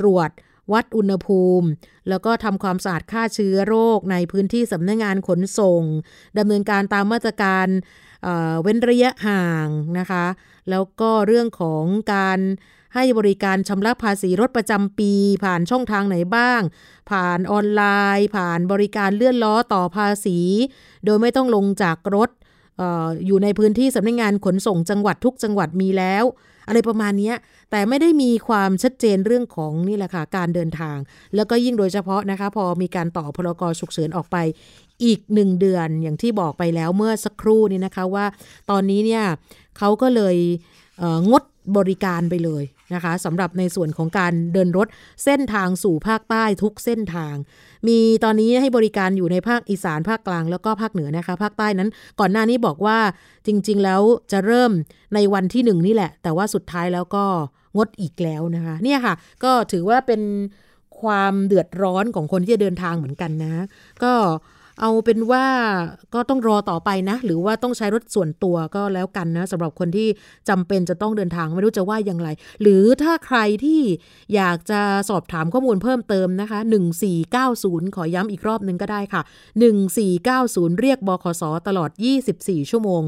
[0.00, 0.30] ตรวจ
[0.72, 1.66] วัดอุณหภูมิ
[2.08, 5.82] แล้วก็ทำความสะอาดฆ่าเชื้อโรคในพื้นที่สำนักงงานขนส่ง
[6.38, 7.66] ดำเนินการตามมาตรการ
[8.22, 10.26] เเว้นระยะห่างนะคะ
[10.70, 12.38] แล้วก็เรื่องของการ
[12.94, 15.12] ให้บริการชำระภาษีรถประจำปี
[15.44, 16.60] ผ่านช่องทางไหนบ้าง
[17.10, 17.82] ผ่านออนไล
[18.16, 20.38] น์ ผ่านบริการเลื่อนล้อต่อภาษี
[21.04, 22.30] โดยไม่ต้องลงจากรถ
[22.80, 22.82] อ
[23.26, 26.24] อยู่ในพื้นที่สำนักงงานขนส่งจังหวัดทุกจังหวัดมีแล้ว
[26.66, 27.32] อะไรประมาณนี้
[27.70, 30.96] แต่ไม่ได้มีความชัดเจนเรื่องของนี่แหละค่ะการเดินทาง
[31.34, 34.36] แล้วก็ยิ่งโดยเฉพาะนะคะ พอมีการต่อพรกฉุกเฉินออกไป
[35.04, 38.26] อีกหนึ่งเดือนอย่างที่บอกไปแล้วเมื่อสักครู่นี้นะคะว่า
[38.70, 39.24] ตอนนี้เนี่ย
[39.78, 40.36] เขาก็เลย
[41.30, 41.42] งด
[41.76, 42.62] บริการไปเลย
[42.94, 44.88] นะคะสำหรับในส่วนของการเดินรถ
[45.24, 47.34] เส้นทางสู่ภาคใต้ทุกเส้นทาง
[47.88, 51.88] มีตอนนี้ให้บริการอยู่ในภาคอีสานภาคกลางแล้วก็ภาคเหนือนะคะภาคใต้นั้น
[52.20, 52.98] ก่อนหน้านี้บอกว่า
[53.46, 54.02] จริง ๆ แล้ว
[54.32, 54.72] จะเริ่ม
[55.14, 57.24] ในวันที่หนึ่งนี่แหละ แต่ว่าสุดท้ายแล้วก็
[57.76, 60.22] งดอีกแล้วนะคะเนี่ยค่ะ ก็ถือว่าเป็น
[61.02, 63.64] ความเดือดร้อนของคนที่จะเดินทางเหมือนกันนะ
[64.02, 64.12] ก็
[64.80, 65.46] เอาเป็นว่า
[66.14, 70.08] ก็ต้องรอต่อไปนะ หรือว่าต้องใช้รถส่วนตัวก็แล้วกันนะสำหรับคนที่
[70.48, 72.28] จำเป็นจะต้องเดินทางไม่รู้จะว่าอย่างไร
[72.62, 73.80] หรือถ้าใครที่
[74.34, 74.80] อยากจะ
[75.10, 76.58] สอบถามข้อมูลเพิ่มเติมนะคะ
[77.26, 79.22] 1490 ขอย้ำอีกรอบหนึ่งก็ได้ค่ะ
[80.00, 81.90] 1490 เรียกบขสตลอด
[82.30, 83.02] 24 ชั่วโมง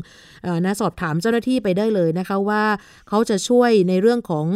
[0.64, 2.64] นะสอบถามเจ้าหน้าที่ไปได้เลยนะคะว่า
[3.08, 4.46] เขาจะช่วยในเรื่องของ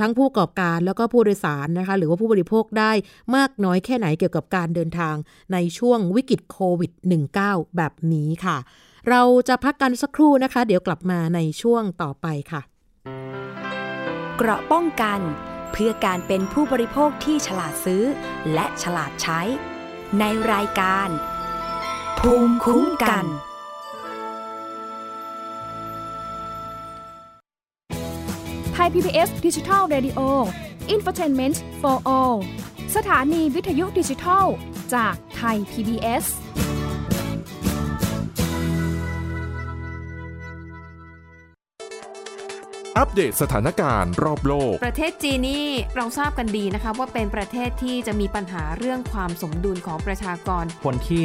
[0.00, 2.92] ทั้งผู้ประกอบการแล้วก็ผู้โดยสารนะคะหรือว่าผู้บริโภคได้
[3.36, 5.14] มากน้อยแค่ไหนเกี่ยวกับการเดินทาง
[5.52, 6.92] ในช่วงวิกฤตโควิด
[7.34, 8.56] -19 แบบนี้ค่ะ
[9.08, 12.60] เราจะพักกันสักครู่นะคะ เดี๋ยวกลับมาในช่วงต่อไปค่ะ
[14.36, 15.20] เกราะป้องกัน
[15.72, 18.02] เพื่อการเป็นผู้บริโภคที่ฉลาดซื้อ
[18.54, 19.40] และฉลาดใช้
[20.18, 21.08] ในรายการ
[22.18, 30.20] ภูมิคุ้มกันไทย PBS ดิจิทัล Radio
[30.94, 32.36] Infotainment for All
[32.96, 34.46] สถานีวิทยุดิจิทัล
[34.94, 36.24] จากไทย PBS
[42.98, 51.24] อัปเดตสถานการณ์รอบโลก ประเทศจีนนี่เราทราบกันดีนะคะว่าเป็นประเทศที่จะมีปัญหาเรื่องความสมดุลของประชากร คนที่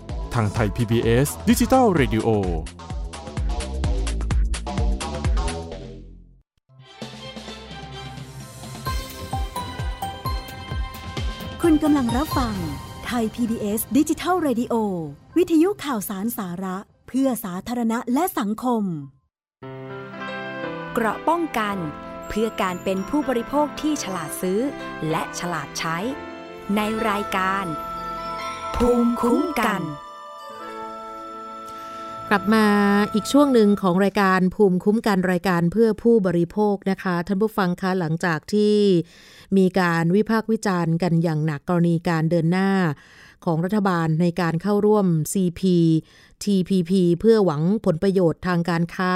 [0.35, 2.27] ทางไทย PBS ดิจิทัล Radio
[11.61, 12.55] คุณกำลังรับฟัง
[13.05, 14.75] ไทย PBS ดิจิทัล Radio
[15.37, 16.77] วิทยุข่าวสารสาระ
[17.07, 18.83] เพื่อสาธารณะและสังคม
[20.93, 21.77] เกราะป้องกัน
[22.29, 24.59] เพื่อการเป็นผู้บริโภคที่ฉลาดซื้อ
[25.09, 25.97] และฉลาดใช้
[26.75, 27.65] ในรายการ
[28.75, 29.83] ภูมิคุ้มกัน
[32.33, 32.67] กลับมา
[33.13, 38.75] อีกช่วงหนึ่งของรายการภูมิคุ้มกันรายการเพื่อผู้บริโภคนะคะ ท่านผู้ฟังคะหลังจากที่
[39.57, 42.71] มีการวิพากษ์วิจารณ์กันอย่างหนักกรณีการเดินหน้า
[43.45, 45.61] ของรัฐบาลในการเข้าร่วม CP
[46.43, 49.13] TPP เพื่อหวังผลประโยชน์ทางการค้า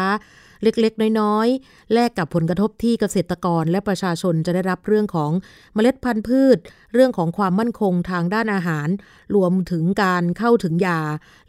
[0.64, 5.32] เล็กๆ น้อยๆ แลกกับผลกระทบที่เกษตรกรและประชาชนจะได้รับเรื่องของ
[5.74, 6.58] เมล็ดพันธุ์พืช
[6.94, 8.88] เรื่องของความมั่นคงทางด้านอาหาร
[9.36, 11.02] รวมถึงการเข้าถึงยา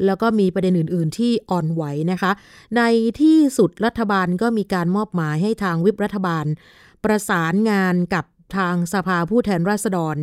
[0.05, 1.83] แล้วก็มีประเด็นอื่น ๆ ที่อ่อนไหว
[2.13, 2.33] นะคะ
[2.77, 2.83] ใน
[3.21, 6.45] ที่สุดรัฐบาลก็มีการมอบหมายให้ทางวิปรัฐบาล
[7.05, 8.25] ประสานงานกับ
[8.57, 10.17] ทางสภาผู้แทนราษฎร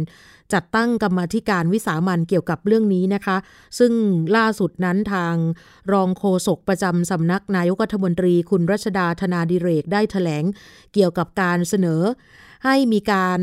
[0.53, 3.38] จัดตั้งกรรมธิการวิสามันเกี่ยวกับเรื่องนี้นะคะ
[3.80, 3.93] ซึ่ง
[4.36, 5.36] ล่าสุดนั้นทาง
[5.91, 10.43] รองโฆษกประจำสำนักนายกรัฐมนตรีคุณรัชดาธนาดิเรกได้ถแถลง
[10.93, 12.01] เกี่ยวกับการเสนอ
[12.65, 13.39] ให้มีการ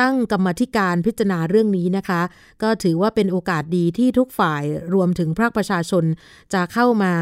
[0.00, 2.20] ตั้งกรรมธิการพิจารณาเรื่องนี้นะคะ
[2.62, 4.62] ก็ถือว่าเป็นโอกาสดีที่ทุกฝ่าย
[4.94, 6.04] รวมถึงภาคประชาชน
[6.54, 7.12] จะเข้ามา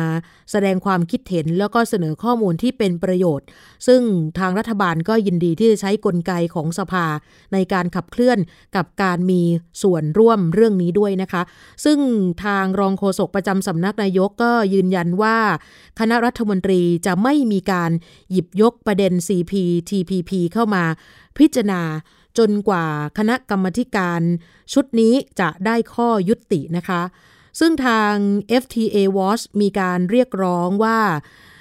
[0.50, 3.46] แสดงความคิดเห็น แล้วก็เสนอข้อมูลที่เป็นประโยชน์
[3.86, 4.00] ซึ่ง
[4.38, 7.06] ทางรัฐบาลก็ยินดีที่จะใช้กลไกของสภา
[7.52, 8.38] ในการขับเคลื่อน
[8.76, 9.42] กับการมี
[9.82, 11.42] ส่วนร่วมเรื่องนี้ด้วยนะคะ
[11.84, 11.98] ซึ่ง
[12.44, 15.38] ทางรองโฆษกประจำสำนักนายกก็ยืนยันว่า
[15.98, 17.90] คณะรัฐมนตรีจะไม่มีการ
[18.30, 19.52] หยิบยกประเด็น CP
[19.90, 20.84] TPP เข้ามา
[21.38, 21.82] พิจารณา
[22.38, 22.86] จนกว่า
[23.18, 23.66] คณะกรรม
[23.96, 24.20] การ
[24.72, 27.02] ชุดนี้จะได้ข้อยุตินะคะ
[27.60, 28.14] ซึ่งทาง
[28.62, 30.98] FTA Watch มีการเรียกร้องว่า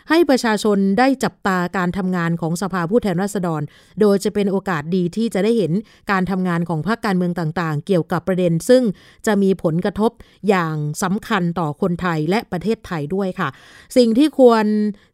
[0.10, 3.62] ให้ประชาชนได้จับตาการทำงานของสภาผู้แทนราษฎร
[4.02, 5.72] โดยจะเป็นโอกาสดีที่จะได้เห็น
[6.12, 8.84] การทำงานของพรรคการเมืองต่างๆ เกี่ยวกับประเด็น ซึ่ง
[9.26, 10.12] จะมีผลกระทบ
[10.50, 13.50] อย่างสำคัญต่อคนไทยและประเทศไทยด้วยค่ะ
[13.98, 14.66] สิ่งที่ควร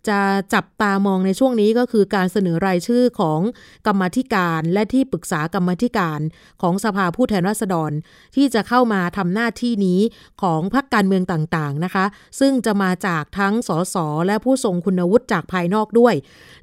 [0.09, 0.19] จะ
[0.53, 3.39] จับตามองในช่วงนี้ก็คือการเสนอรายชื่อของ
[3.87, 6.19] กรรมธิการและที่ปรึกษากรรมธิการ
[6.61, 7.91] ของสภาผู้แทนราษฎร
[8.35, 9.99] ที่จะเข้ามาทำหน้าที่นี้
[10.41, 12.05] ของพรรคการเมืองต่างๆนะคะ
[12.39, 13.95] ซึ่งจะมาจากทั้งสส
[14.27, 16.13] และผู้ทรงคุณวุฒิจากภายนอกด้วย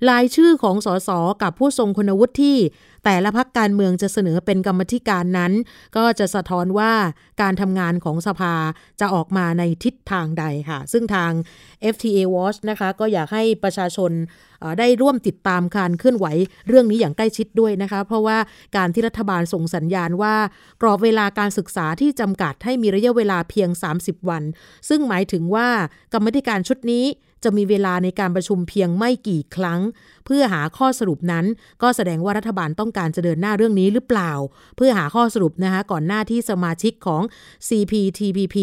[0.08, 1.10] รายชื่อของสส
[1.42, 2.58] กับผู้ทรงคุณวุฒิที่
[3.04, 5.52] แต่ละพักการเมืองจะเสนอเป็นกรรมธิการนั้น
[5.96, 6.92] ก็จะสะท้อนว่า
[7.42, 8.54] การทำงานของสภา
[9.00, 11.32] จะออกมาในทิศทางใดค่ะ ซึ่งทาง
[11.94, 14.10] FTA Watch นะคะก็อยากให้ประชาชน
[14.78, 16.26] ได้ร่วมติดตามการเคลื่อนไหว
[16.68, 18.38] เรื่องนี้อย่างใกล้ชิดด้วยนะคะ เพราะว่า
[18.76, 20.34] การที่รัฐบาลส่งสัญญาณว่า
[20.82, 24.42] กรอบเวลาการศึกษาที่จำกัดให้มีระยะเวลาเพียง 30 วัน
[24.88, 25.68] ซึ่งหมายถึงว่า
[26.12, 27.06] กรรมธิการชุดนี้
[27.44, 29.80] จะมีเวลาในการประชุมเพียงไม่กี่ครั้ง
[30.24, 31.46] เพื่อหาข้อสรุปนั้น
[31.82, 34.32] ก็แสดงว่ารัฐบาลต้องการจะเดินหน้าเรื่องนี้หรือเปล่า
[34.76, 37.22] เพื่อหาข้อสรุปนะคะก่อนหน้าที่สมาชิกของ
[37.68, 38.56] CPTPP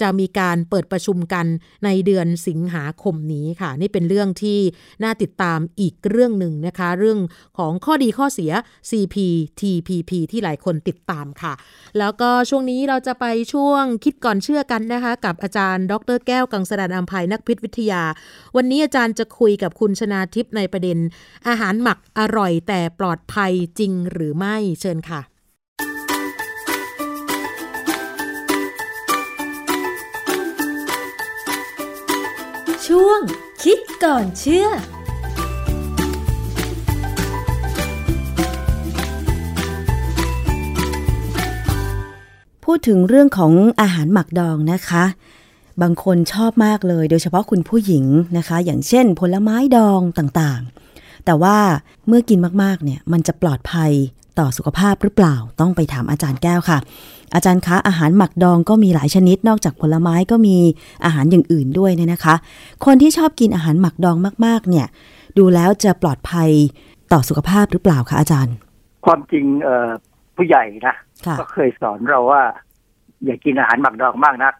[0.00, 1.46] จะมีการเปิดประชุมกัน
[1.84, 4.58] ในเดือนสิงหาคมนี้ค่ะ นี่เป็นเรื่องที่
[5.02, 7.18] น่าติดตามอีกเรื่องหนึ่งนะคะ เรื่อง
[7.58, 8.52] ของข้อดีข้อเสีย
[8.90, 11.52] CPTPP ที่หลายคนติดตามค่ะ
[11.98, 18.02] แล้วก็ช่วงนี้เราจะไปช่วงคิดก่อนเชื่อกันนะคะ กับอาจารย์ ดรแก้วกังสดานอัมภัยนักพิษวิทยา
[18.56, 20.98] วันนี้อาจารย์จะคุยกับคุณชนาทิพย์ในประเด็น
[21.48, 25.20] อาหารหมักอร่อยแต่ปลอดภัยจริงหรือไม่เชิญค่ะ
[32.86, 33.20] ช่วง
[33.62, 34.68] คิดก่อนเชื่อ
[42.72, 45.04] พูดถึงเรื่องของอาหารหมักดองนะคะ
[45.82, 48.04] บางคนชอบมากเลย โดยเฉพาะคุณผู้หญิง
[48.38, 51.58] นะคะ อย่างเช่น ผลไม้ดองต่างๆ แต่ว่า
[52.06, 53.90] เมื่อกินมากๆเนี่ยมันจะปลอดภัย
[54.38, 56.78] ต่อสุขภาพหรือเปล่าต้องไปถามอาจารย์แก้วค่ะ
[57.34, 60.56] อาจารย์คะอาหารหมักดองก็มีหลายชนิดนอกจากผลไม้ก็มี
[61.04, 62.34] อาหารอย่างอื่นด้วยเนี่ยนะคะ
[62.84, 64.16] คนที่ชอบกินอาหารหมักดอง
[64.46, 64.86] มาก ๆ เนี่ย
[65.38, 66.50] ดูแล้วจะปลอดภัย
[67.12, 68.54] ต่อสุขภาพหรือเปล่าคะอาจารย์
[69.06, 69.90] ความจริงเอ่อ
[70.40, 70.96] ผู้ใหญ่นะ
[71.40, 72.42] ก็เคยสอนเราว่า
[73.24, 74.54] อย่ากินอาหารหมักดองมากนัก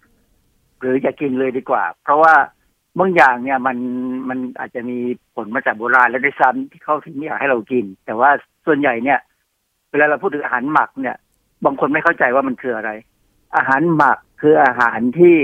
[0.79, 2.35] หรืออย่ากินเลยดีกว่า เพราะว่า
[2.99, 3.77] บางอย่างเนี่ยมัน
[4.29, 4.99] มันอาจจะมี
[5.35, 8.31] ผลมาจากโบราณแล้วด้วยซ้ำที่เขาถึงไม่อยากให้เรากิน แต่ว่า
[8.67, 9.19] ส่วนใหญ่เนี่ย
[9.91, 11.17] เวลาเราพูดถึงอาหารหมักเนี่ย
[11.65, 12.91] บางคนไม่เข้าใจว่ามันคืออะไร
[13.57, 15.37] อาหารหมักคืออาหารที่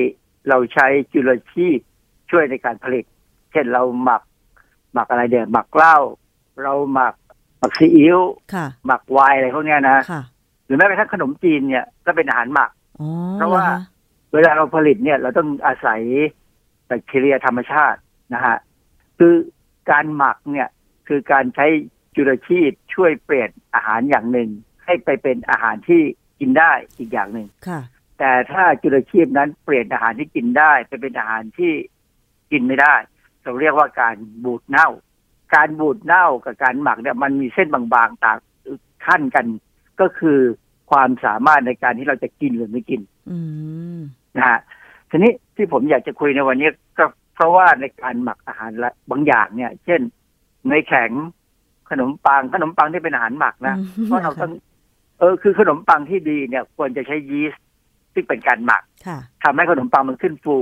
[0.48, 1.78] เราใช้จุลชีพ
[2.30, 3.04] ช่วยในการผลิต
[3.52, 4.22] เช่นเราหมัก
[4.92, 5.98] หมักอะไรเดี๋ยวหมักเหล้า
[6.62, 7.14] เราหมัก
[7.58, 8.18] หมักซีอิ๊ว
[8.86, 9.98] หมักไวน์อะไรพวกเนี้ยนะ
[10.64, 13.80] หรือแม้กระทั่งขนมจีนเนี่ยก็เป็นอาหารหมักอ๋อเพราะว่าหอค
[14.34, 16.00] เวลาเราผลิตเนี่ย เราต้องอาศัย
[16.86, 18.00] แบคทีเรียธรรมชาติ
[18.34, 18.56] นะฮะ
[19.18, 19.34] คือ
[19.90, 20.68] การหมักเนี่ย
[21.08, 21.66] คือการใช้
[22.16, 24.50] จุลชีพช่วยเปลี่ยนอาหารอย่างหนึ่ง
[24.84, 26.02] ให้ไปเป็นอาหารที่
[26.40, 27.80] กินได้อีกอย่างหนึ่งค่ะ
[28.18, 31.72] แต่ถ้าจุลชีพนั้นเปลี่ยนอาหารที่กินได้ ไปเป็นอาหารที่
[32.52, 32.94] กินไม่ได้
[33.42, 34.88] เราเรียกว่าการบูดเน่า
[35.54, 38.38] การบูดเน่ากับการหมักเนี่ยมันมีเส้นบางๆต่าง
[39.06, 39.46] ขั้นกัน
[40.00, 40.38] ก็คือ
[40.90, 43.38] ความสามารถในการที่เราจะกินหรือไม่กินอื
[43.96, 43.98] ม
[44.36, 44.60] นะฮะ
[45.10, 46.68] ทีนี้ที่ผมอยากจะคุยในวันนี้
[46.98, 50.00] ก็เพราะว่าในการหมักอาหารละบางอย่างเนี่ย เช่น
[50.70, 51.10] ในแข็ง
[51.90, 54.52] ขนมปังขนมปังที่เป็นอาหารหมักนะอืมเพราะเราต้อง
[55.18, 57.64] เออคือขนมปังที่ดีเนี่ย ควรจะใช้ยีสต์
[58.14, 60.56] ซึ่งเป็นการหมักค่ะทำให้ขนมปังมันขึ้นฟู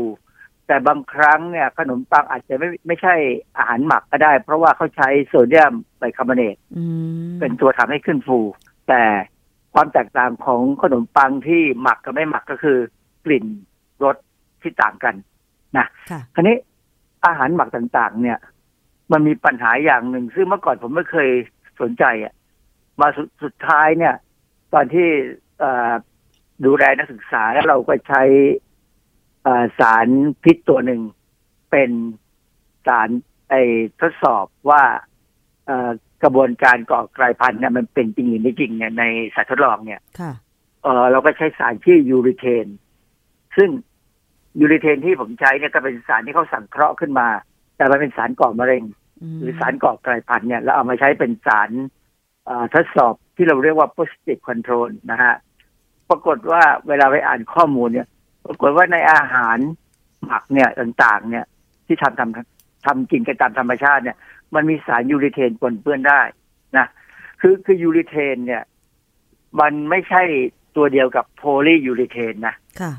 [0.66, 3.14] แต่บางครั้งเนี่ยขนมปังอาจจะไม่ไม่ใช่
[3.56, 6.84] อาหารหมักก็ได้ เพราะว่าเขาใช้โซเดียมไบคาร์บอเนตอื
[7.30, 8.38] มเป็นตัวทำให้ขึ้นฟู
[8.88, 9.02] แต่
[9.74, 12.78] ความแตกต่างของขนมปังที่หมักกับไม่หมักก็คือ
[13.24, 13.44] กลิ่น
[14.04, 14.16] รส
[14.62, 15.14] ที่ต่างกัน
[15.78, 16.56] นะค่ะคราวนี้
[17.26, 18.38] อาหารหมักต่างๆ เนี่ย
[19.12, 21.28] มันมีปัญหาอย่างหนึ่งซึ่งเมื่อก่อนผมไม่เคย
[21.80, 22.34] สนใจอะ
[23.00, 24.14] มาสุดสุดท้ายเนี่ย
[24.74, 25.08] ตอนที่
[25.58, 25.92] เอ่อ
[26.64, 28.73] ดูแลนักศึกษาแล้วเราก็ใช้เอ่อ
[29.78, 30.06] สาร
[30.44, 31.00] พิษตัวหนึ่ง
[31.70, 31.90] เป็น
[32.86, 33.08] สาร
[33.48, 33.54] ไอ
[34.00, 34.82] ทดสอบว่า
[35.66, 35.90] เอ่อ
[36.22, 40.32] กระบวนการก่อกลายพันธุ์เนี่ยมันเป็นจริงหรือไม่จริงเนี่ยในสัตว์ทดลองเนี่ยค่ะ
[40.82, 42.66] เออเราก็ใช้สารชื่อยูริเทน
[43.56, 43.70] ซึ่ง
[44.60, 47.28] ยูริเทนที่ผมใช้เนี่ยก็เป็นสารที่เขาสังเคราะห์ขึ้นมา
[47.76, 48.82] แต่มันเป็นสารก่อมะเร็ง
[49.40, 51.70] หรือสารก่อกลายพันธุ์เนี่ยแล้วเอามาใช้เป็นสาร
[52.44, 55.34] เอ่อทดสอบที่เราเรียกว่า positive control นะฮะ
[56.08, 58.08] ปรากฏว่าเวลาไปอ่านข้อมูลเนี่ย
[58.44, 59.58] ปรากฏว่าในอาหาร
[60.26, 61.44] หมักเนี่ยต่างๆ เนี่ย
[61.86, 64.16] ที่ทำทำทำกินกันตามธรรมชาติเนี่ย
[64.54, 66.20] มันมีสารยูริเทนปนเปื้อนได้
[66.76, 66.86] นะ
[67.40, 68.62] คือคือยูริเทน เนี่ย
[69.60, 70.22] มันไม่ใช่
[70.76, 72.92] ตัวเดียวกับโพลียูริเทนนะค่ะ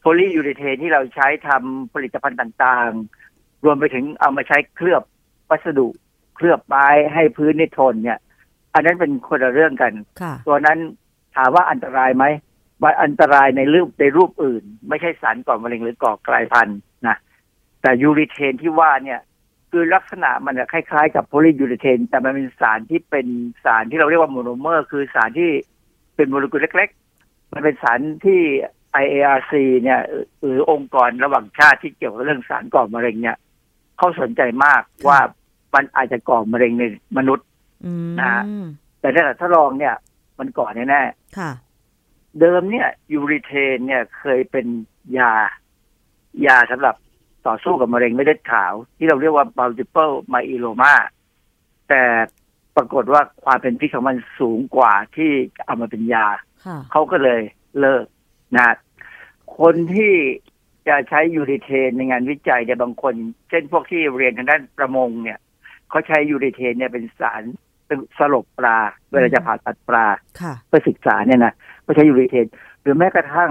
[0.00, 5.02] โพลียูริเทนที่เราใช้ทำผลิตภัณฑ์ต่างๆ รวมไปถึงเอามาใช้เคลือบ
[5.50, 5.88] วัสดุ
[6.36, 8.18] เคลือบไม้ให้พื้นนี่ทนเนี่ย
[8.74, 10.78] อันนั้นเป็นคนละเรื่องกันค่ะตัวนั้น
[11.36, 12.45] ถามว่าอันตรายไหมมัน
[13.02, 17.16] อันตรายในรูปในรูปอื่น ไม่ใช่สารก่อมะเร็งหรือก่อกลายพันธุ์นะ
[17.82, 19.20] แต่ยูรีเทนที่ว่าเนี่ย
[19.70, 23.26] คือลักษณะมันจะคล้ายๆ กับโพลียูรีเทน แต่มันเป็นสารที่เป็น
[23.64, 25.50] สารที่เราเรียกว่าโมโนเมอร์ คือสารที่
[26.16, 26.88] เป็นโมเลกุลเล็ก
[27.20, 28.40] ๆ มันเป็นสารที่
[29.02, 29.52] IARC
[29.82, 30.00] เนี่ย
[30.42, 33.36] หรือองค์กรระหว่างชาติที่เกี่ยวกับเรื่องสารก่อมะเร็งเนี่ย
[33.98, 35.18] เขาสนใจมากว่า
[35.74, 36.84] มันอาจจะก่อมะเร็งใน
[37.18, 37.46] มนุษย์
[37.84, 38.42] อืมนะฮะ
[39.00, 39.94] แต่ในทดลองเนี่ย
[40.38, 41.50] มันก่อแน่ๆค่ะ
[42.40, 44.66] เดิมเนี่ยยูริเทนเนี่ยเคยเป็น
[45.18, 45.32] ยา
[46.46, 46.94] ยาสำหรับ
[47.46, 50.94] ต่อสู้กับมะเร็งไม่เลือดขาว ที่เราเรียกว่า multiple myeloma
[51.88, 52.02] แต่
[52.76, 56.26] ปรากฏว่าความเป็นพิษของมันสูงกว่าที่จะเอามาเป็นยา
[56.66, 57.40] ค่ะเขาก็เลย
[57.80, 58.04] เลิก
[58.56, 58.76] นะ
[59.58, 60.14] คนที่
[60.88, 63.14] จะใช้ยูริเทนในงานวิจัยเนี่ยบางคน
[63.50, 65.38] เช่นพวกที่เรียนทางด้านประมงเนี่ย
[65.90, 67.42] เขาใช้ยูริเทนเนี่ยเป็นสาร
[67.86, 68.78] เป็นสลบปลา
[69.12, 70.06] เวลาจะผ่าตัดปลา
[70.40, 72.46] ค่ะเพื่อศึกษาเนี่ยนะก็ใช้ยูริเทน
[72.82, 73.50] หรือแม้กระทั่ง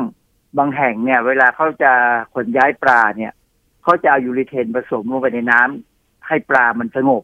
[0.58, 1.92] บางแห่งเนี่ย เวลาเขาจะ
[2.34, 3.34] ขนย้ายปลาเนี่ย
[3.84, 7.24] เขาจะเอายูริเทนผสมลงไปในน้ำให้ปลามันสงบ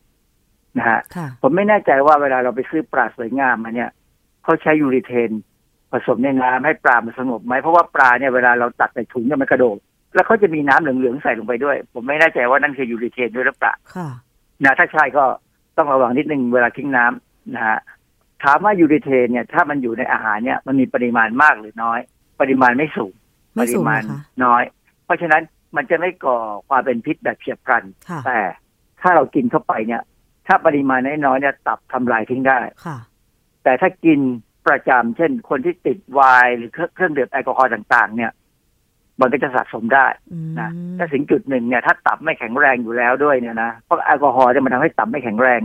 [0.78, 3.90] นะฮะค่ะผมไม่แน่ใจว่าเวลาเราไปซื้อปลาสวยงามมาเนี่ย
[4.44, 5.32] เขาใช้ยูริเทน
[5.92, 9.78] ผสมในน้ำให้ปลามันสงบไหมเพราะว่าปลาเนี่ยเวลาเราตัดใส่ถุงเนี่ยมันกระโดด
[10.14, 14.10] แล้วเขาจะมีน้ำเหลืองๆใส่ลงไปด้วย ผมไม่แน่ใจว่านั่นคือยูริเทนด้วยหรือเปล่าค่ะ
[14.64, 15.24] นะถ้าใช่ก็
[15.78, 17.80] ต้องระวังนิดนึงเวลาทิ้งน้ำนะฮะ
[18.44, 22.00] ถามว่ายูริเทนเนี่ยถ้ามันอยู่ในอาหารเนี่ยมันมีปริมาณมากหรือน้อย
[22.42, 23.14] ปริมาณไม่สูง
[23.56, 24.64] ไม่ปริสูงมาณนะคะน้อย
[25.06, 25.44] เพราะฉะนั้น
[25.76, 26.38] มันจะไม่ก่อ
[26.70, 28.40] ความเป็นพิษแบบเฉียบพลันค่ะแต่
[29.02, 30.02] ถ้าเรากินเข้าไปเนี่ย
[30.48, 32.98] ถ้าปริมาณน้อยๆเนี่ยตับทำลายทิ้งได้ค่ะ
[33.64, 34.20] แต่ถ้ากิน
[34.68, 38.32] ประจำเช่น คนที่ติดไวน์หรือเครื่องเครื่องดื่มแอลกอฮอล์ต่าง ๆ เนี่ย
[39.22, 45.62] มันก็จะสะสมได้อืมนะถ้าถึงจุดหนึ่งเนี่ยถ้าตับไม่แข็งแรงอยู่แล้วด้วยเนี่ยนะเพราะแอลกอฮอล์เนี่ยมันทำให้ตับไม่แข็งแรง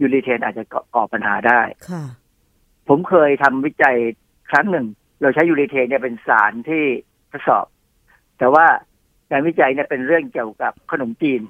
[0.00, 1.60] ยูริเทนอาจจะก่อก่อปัญหาได้
[1.90, 2.04] ค่ะ
[2.88, 3.96] ผมเคยทำวิจัย
[4.50, 4.86] ครั้งหนึ่ง
[5.20, 6.84] เราใช้ยูริเทนเนี่ยเป็นสารที่
[7.32, 7.66] ทดสอบ
[8.38, 8.66] แต่ว่า
[9.30, 11.40] การวิจัยเนี่ยเป็นเรื่องเกี่ยวกับขนมจีน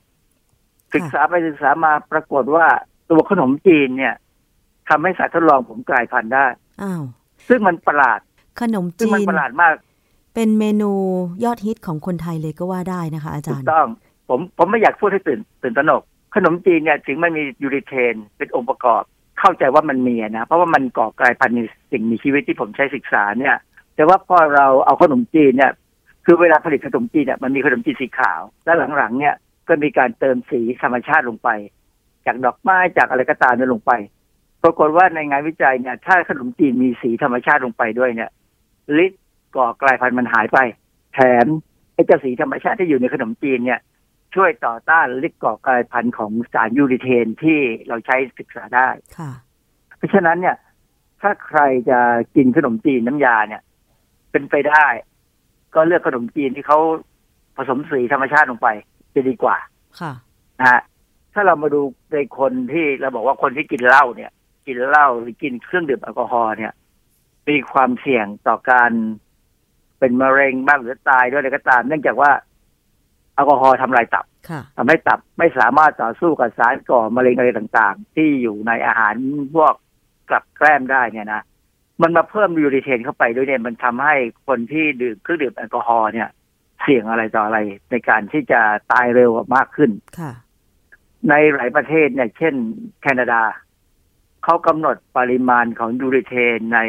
[0.95, 2.67] ศึกษาไปศึกษามาปรากฏว่า
[3.11, 4.15] ตัวขนมจีนเนี่ย
[4.89, 6.47] ทำให้สัตว์ทดลองผมกลายพันธุ์ได้
[6.83, 7.03] อ้าว
[7.49, 8.21] ซึ่งมันประหลาด
[8.61, 9.75] ขนมซึ่งจีมันนประหลาดมาก
[10.35, 10.91] เป็นเมนู
[11.45, 13.89] ยอดฮิตของคนไทยเลยก็ว่าได้นะคะ อาจารย์ถูกต้อง
[14.29, 16.03] ผมผมไม่อยากพูดให้ตื่นตื่นตระหนก
[16.35, 19.03] ขนมจีนเนี่ยถึงไม่มียูริเทน เป็นองค์ประกอบ
[19.41, 21.57] เข้าใจว่ามันมีนะ เพราะว่ามันก่อกลายพันธุ์
[21.91, 23.57] สิ่งมีชีวิตที่ผมใช้ศึกษาเนี่ย
[23.97, 25.73] แต่ว่าพอเราเอาขนมจีนเนี่ย
[26.25, 29.35] คือเวลาผลิตขนมจีนเนี่ยมันมีขนมจีนสีขาว แล้วหลังๆเนี่ย
[29.69, 31.49] ก็มีการเติมสีธรรมชาติลงไป
[32.27, 33.93] จากดอกไม้จากอะไรก็ตามเนี่ยลงไป
[34.63, 38.31] ปรากฏว่าในงานวิจัยเนี่ยถ้าขนมจีนมีสีธรรมชาติลงไปด้วยเนี่ย
[39.05, 39.20] ฤทธิ
[39.57, 40.59] ก่อกลายพันธุ์มันหายไป
[41.15, 41.47] แถม
[41.95, 43.81] ไอ้เจ้าสีธรรมชาติที่อยู่ในขนมจีนเนี่ย
[44.35, 48.89] ช่วยต่อต้านฤทธิ์ก่อกลายพันธุ์ของสารยูริเทนที่เราใช้ศึกษาได้
[49.19, 49.31] ค่ะ
[49.97, 50.57] เพราะฉะนั้นเนี่ย
[51.21, 51.99] ถ้าใครจะ
[52.37, 53.63] กินขนมจีนน้ำยาเนี่ย
[54.31, 54.87] เป็นไปได้
[55.75, 56.79] ก็เลือกขนมจีนที่เขา
[57.57, 58.69] ผสมสีธรรมชาติลงไป
[59.15, 59.57] จะดีกว่า
[60.01, 60.13] ค่ะ
[60.61, 60.81] นะฮะ
[61.35, 61.81] ถ้าเรามาดู
[62.13, 64.31] ในคนที่เราบอกว่าคนที่กินเหล้าเนี่ย
[64.67, 66.73] กินเหล้าหรือกินเครื่องดื่มแอลกอฮอล์เนี่ย
[67.49, 68.93] มีความเสี่ยงต่อการ
[70.01, 72.31] เป็นมะเร็งบ้างหรือตายด้วยอะไรก็ตาม เนื่องจากว่า
[73.35, 79.15] แอลกอฮอล์ทำลายตับค่ะทำให้ตับไม่สามารถต่อสู้กับสารก่อมะเร็งอะไรต่างๆ ที่อยู่ในอาหาร
[79.55, 79.75] พวก
[80.31, 81.43] กลับแกล้มได้เนี่ยนะ
[82.03, 86.29] มันมาเพิ่มยูริเทนเข้าไปด้วยเนี่ยมันทำให้คนที่ดื่มเครื่องดื่มแอลกอฮอล์เนี่ย
[86.83, 87.59] เสี่ยงอะไรต่ออะไร
[87.91, 88.61] ในการที่จะ
[88.93, 90.33] ตายเร็วมากขึ้นค่ะ
[91.29, 92.55] ในหลายประเทศเนี่ย เช่น
[93.03, 93.43] แคนาดา
[94.45, 96.81] เขากำหนดปริมาณของยูริเทนใน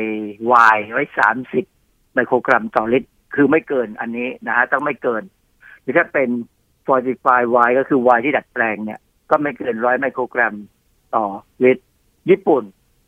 [0.46, 1.66] ไวน์ไว้สามสิบ
[2.14, 5.24] ไมโครกรัมต่อลิตร คือไม่เกินอันนี้นะฮะต้องไม่เกิน
[5.82, 6.30] หรือถ้าเป็น
[6.86, 9.00] fortified wine ก็คือไวน์ที่ดัดแปลงเนี่ย
[9.30, 10.54] ก็ไม่เกินร้อยไมโครกรัม
[11.16, 11.26] ต่อ
[11.64, 11.84] ลิตร
[12.30, 12.64] ญี่ปุ่น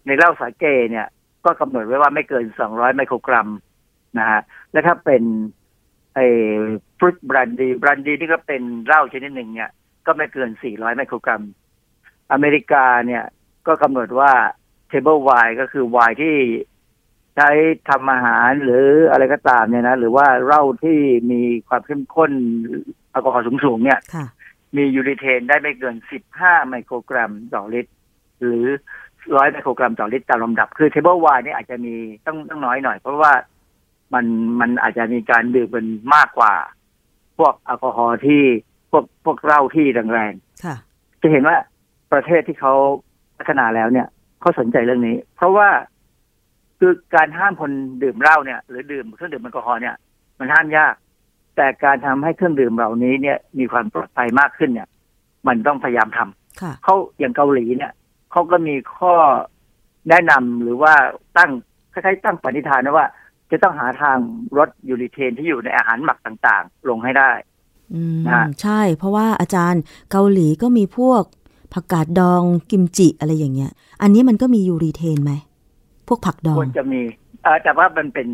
[0.06, 1.08] ในเหล้าสาเกเนี่ย
[1.46, 3.48] ก็กำหนดไว้ว่าไม่เกินสองร้อยไมโครกรัม
[4.20, 4.42] นะฮะ
[4.72, 5.24] และถ้าเป็น
[6.16, 6.28] ไอ้
[6.98, 9.72] ฟรุตบรันดีบรันดีที่ก็เป็นเหล้าชนิดหนึ่งเนี่ย
[10.06, 11.42] ก็ไม่เกิน400ไมโครกรัม
[12.32, 13.24] อเมริกาเนี่ย
[13.68, 14.32] ก็กำหนดว่า
[14.92, 16.36] table wine ก็คือไวน์ที่
[17.36, 17.50] ใช้
[17.90, 21.00] ทำอาหารหรืออะไรก็ตามเนี่ยนะหรือว่าเหล้าที่
[21.32, 22.32] มีความเข้มข้น
[23.12, 24.26] แอลกอฮอล์สูงๆเนี่ย ค่ะ
[24.78, 25.96] มียูริเทนได้ไม่เกิน
[26.34, 27.92] 15 ไมโครกรัมต่อลิตร
[28.40, 28.64] หรือ
[29.08, 31.96] 100 ไมโครกรัมต่อลิตรตามลำดับ คือ table wine เนี่ยอาจจะมี
[32.28, 33.34] ต้องต้องน้อยหน่อย เพราะว่า
[34.14, 34.26] มัน
[34.60, 36.54] มันอาจจะมีการดื่มเป็นมากกว่า
[37.38, 38.42] พวกแอลกอฮอล์ที่
[38.92, 40.76] พวกพวกเหล้าที่แรงๆค่ะ
[41.22, 41.58] จะเห็นว่า
[42.14, 42.74] ประเทศที่เขา
[43.38, 44.08] พัฒนาแล้วเนี่ย
[44.42, 45.70] เขาสนใจเรื่องนี้ เพราะว่า
[46.80, 47.72] คือการห้ามคน
[48.04, 49.96] ดื่มเหล้าเนี่ย หรือดื่มเครื่องดื่มแอลกอฮอล์เนี่ย
[50.40, 50.94] มันห้ามยาก
[51.56, 54.88] แต่การทำให้เครื่องดื่มเหล่านี้เนี่ย มีความปลอดภัยมากขึ้นเนี่ย
[55.48, 57.92] มันต้องพยายามทำค่ะเขาอย่างเกาหลีเนี่ย
[58.32, 59.14] เขาก็มีข้อ
[60.10, 60.94] แนะนำหรือว่า
[61.38, 61.52] ตั้ง
[61.94, 63.08] คล้ายๆตั้งปณิธานนะว่า
[63.52, 64.18] จะต้องหาทาง
[64.58, 67.32] ลดยูริเทนที่อยู่ในอาหารหมักต่างๆ ลงให้ได้
[67.94, 71.24] อืมนะใช่ เพราะว่าอาจารย์เกาหลีก็มีพวก
[71.74, 73.72] ผักกาดดองกิมจิอะไรอย่างเงี้ย
[74.02, 75.53] อันนี้มันก็มียูรีเทนไหมพ
[76.14, 77.02] วกผักดอคงวรจะมี
[77.44, 78.28] เออแต่ว่ามันเป็น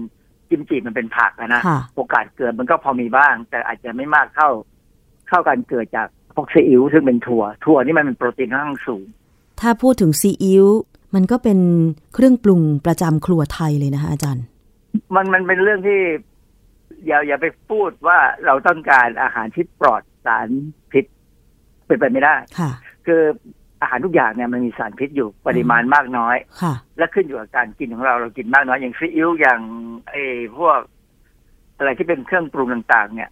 [0.50, 4.50] กิมจิมันเป็นผักอะนะค่ะโอกาสเกิดมันก็พอมีบ้าง แต่อาจจะไม่มากเท่า
[5.28, 9.04] เท่าการเกิดจากพวกซีอิ๊วซึ่งเป็นถั่ว ถั่วนี่มันเป็นโปรตีนค่อนข้างสูง
[9.62, 10.66] ถ้าพูดถึงซีอิ๊ว
[11.16, 11.60] มันก็เป็น
[12.14, 14.46] เครื่องปรุงประจำครัวไทยเลยนะคะอาจารย์
[15.16, 16.00] มันมันเป็นเรื่องที่
[17.08, 20.48] อย่าอย่าไปพูดว่าเราต้องการอาหารที่ปลอดสาร
[20.92, 21.06] พิษ
[21.86, 22.72] เป็นไปไม่ได้ค่ะ
[23.06, 23.22] คือ
[23.82, 29.62] อาหารทุกอย่างเนี่ยมันมีสารพิษอยู่ปริมาณมากน้อย ค่ะ และขึ้นอยู่กับการกินของเราเรากินมากน้อยอย่างซีอิ๊วอย่าง
[30.10, 30.24] ไอ้
[30.58, 30.80] พวก
[31.78, 33.30] อะไรที่เป็นเครื่องปรุงต่างๆ เนี่ย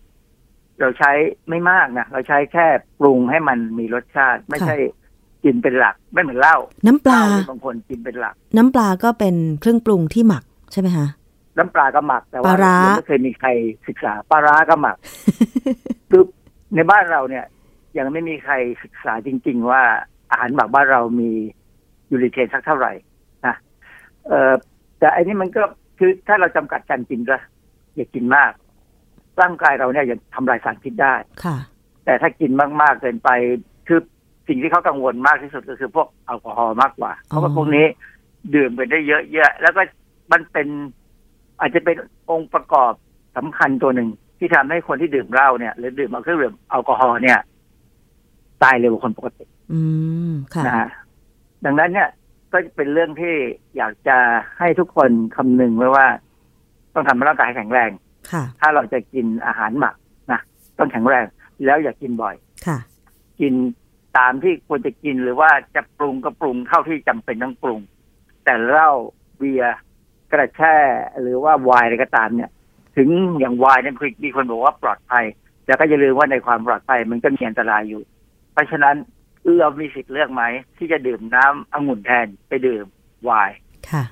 [0.80, 1.12] เราใช้
[1.50, 2.66] ไม่มากนะเราใช้แค่
[3.00, 4.76] ปรุงให้มันมีรสชาติ ไม่ใช่
[5.44, 11.08] กินเป็นหลัก ไม่เหมือนเหล้าน้ำปลาเหเนี่ยบางคนกินเป็นหลัก น้ำปลาก็เป็นเครื่องปรุงที่หมักใช่ไหมคะ
[11.58, 13.50] น้ำปลาก็หมักแต่ปว่าลาร้ายังไม่เคยมีใคร
[13.88, 14.96] ศึกษาปลาร้าก็หมัก
[16.10, 16.24] คือ
[16.76, 17.46] ในบ้านเราเนี่ย
[17.98, 19.82] ยังไม่มีใครศึกษาจริง ๆ ว่า
[20.30, 21.30] อาหารหมักบ้านเรามี
[22.12, 22.92] ยูริเทนสักเท่าไหร่
[23.46, 23.56] นะ
[24.28, 24.54] เอ่อ
[25.00, 25.64] แต่อันนี้มันก็
[26.00, 27.38] คือถ้าเราจำกัดการกินก็
[27.96, 28.52] อย่ากินมาก
[29.42, 31.58] ร่างกายเราเนี่ยยังทำลายสารพิษได้ค่ะ
[32.06, 32.52] แต่ถ้ากิน
[32.82, 33.30] มากๆเกินไป
[33.88, 34.00] คือ
[34.48, 37.86] สิ่งที่เขากังวลมากที่สุดก็คือพวกแอลกอฮอล์มากกว่า เพราะว่าพวกนี้
[38.56, 39.82] ดื่มไปได้เยอะแยะแล้วก็
[40.32, 40.68] มันเป็น
[41.60, 41.96] อาจจะเป็น
[42.30, 42.94] องค์ประกอบ
[43.38, 44.10] สำคัญตัวหนึ่ง
[44.40, 47.40] ที่ทำให้คนที่ดื่มเหล้าเนี่ย หรือดื่มเครื่องดื่มแอลกอฮอล์เนี่ย
[48.64, 49.80] ตายเร็วกว่าคนปกติ อื
[50.30, 50.88] มค่ะนะฮะ
[51.66, 52.10] ดังนั้นเนี่ย
[52.52, 53.36] ก็เป็นเรื่องที่
[53.78, 54.18] อยากจะ
[54.58, 56.08] ให้ทุกคนคำนึงไว้ว่า
[56.94, 57.92] ต้องทำให้ร่างกายแข็งแรง
[58.32, 59.96] ค่ะถ้าเราจะกินอาหารหมัก
[60.32, 60.42] นะ
[60.78, 61.26] ต้องแข็งแรง
[61.66, 62.36] แล้วอย่ากินบ่อย
[62.68, 62.78] ค่ะ
[63.40, 63.54] กิน
[64.18, 67.80] ตามที่ควรจะกินหรือว่าจะปรุงก็ปรุงเท่าที่จำเป็นต้องปรุง
[68.44, 68.92] แต่เหล้า
[69.38, 69.78] เบียร์
[70.32, 70.78] กระแช่
[71.22, 72.50] หรือว่าไวน์อะไรก็ตามเนี่ย
[72.98, 73.10] ถึง
[73.40, 75.26] อย่างไวน์เนี่ยมีคนบอกว่าปลอดภัย
[75.66, 78.02] แต่ก็อย่าลืมว่าในความปลอดภัยมันก็มีอันตรายอยู่
[78.54, 78.96] เพราะฉะนั้น
[79.56, 80.44] เรามีสิทธิ์เลือกไหม
[80.78, 82.86] ที่จะดื่มน้ำองุ่นแทนไปดื่ม
[83.24, 83.56] ไวน์
[83.90, 84.04] ค่ะ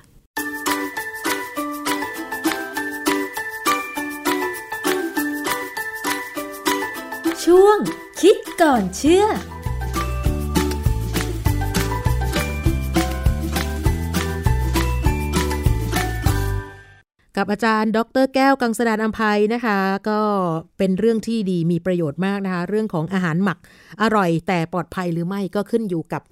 [7.44, 7.78] ช่วง
[8.20, 9.24] คิดก่อนเชื่อ
[17.36, 19.78] กับอาจารย์ ดร แก้วกังสดานอัมภัยนะคะ
[20.08, 20.20] ก็
[20.78, 23.58] เป็นเรื่องที่ดีมีประโยชน์มากนะคะ เรื่องของอาหารหมัก
[24.02, 26.22] อร่อย แต่ปลอดภัยหรือไม่ก็ขึ้นอยู่กับ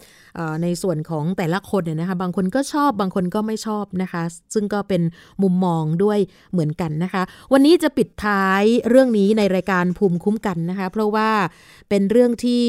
[0.62, 4.22] ในส่วนของแต่ละคนเนี่ยนะคะ บางคนก็ชอบบางคนก็ไม่ชอบนะคะ
[4.54, 5.02] ซึ่งก็เป็น
[5.42, 6.18] มุมมองด้วย
[6.52, 11.30] เหมือนกันนะคะ วันนี้จะปิดท้ายเรื่องนี้ในรายการภูมิคุ้มกันนะคะ เพราะว่า
[11.88, 12.64] เป็นเรื่องที่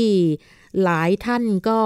[0.84, 1.80] หลายท่านก็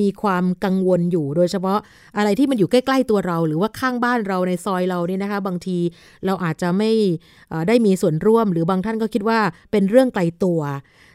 [0.00, 1.78] มีความกังวลอยู่ โดยเฉพาะ
[2.16, 5.78] อะไรที่มันอยู่ใกล้ ๆ ตัวเรา หรือว่าข้างบ้านเราในซอยเราเนี่ยนะคะ บางที
[6.26, 6.90] เราอาจจะไม่
[7.68, 9.40] ได้มีส่วนร่วม หรือบางท่านก็คิดว่า
[9.70, 10.60] เป็นเรื่องไกลตัว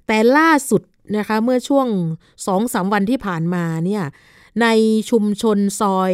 [0.07, 0.81] แต่ล่าสุด
[1.17, 1.87] นะคะเมื่อช่วง
[2.47, 4.03] สองสาวันที่ผ่านมาเนี่ย
[4.61, 4.67] ใน
[5.09, 6.13] ชุมชนซอย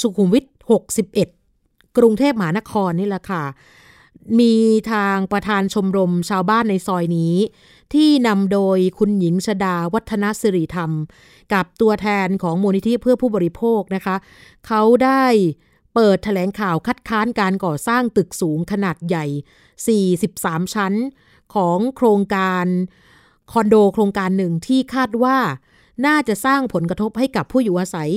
[0.00, 0.44] สุขุมวิท
[1.20, 3.44] 61 กรุงเทพมหานครนี่แหละค่ะ
[4.40, 4.54] มี
[4.92, 7.34] ทางประธานชมรมชาวบ้านในซอยนี้
[7.94, 10.90] ที่นำโดยคุณหญิงชดาวัฒนสิริธรรม
[11.52, 14.16] กับตัวแทนของมูลนิธิเพื่อผู้บริโภคนะคะ
[14.66, 15.24] เขาได้
[15.94, 19.26] เปิดถแถลงข่าวคัดค้านการก่อสร้างตึกสูงขนาดใหญ่
[20.18, 20.94] 43 ชั้น
[21.54, 22.66] ของโครงการ
[23.52, 25.36] คอนโดโครงการหนึ่งที่คาดว่า
[26.06, 28.10] น่าจะสร้างผลกระทบให้กับผู้อยู่อาศัย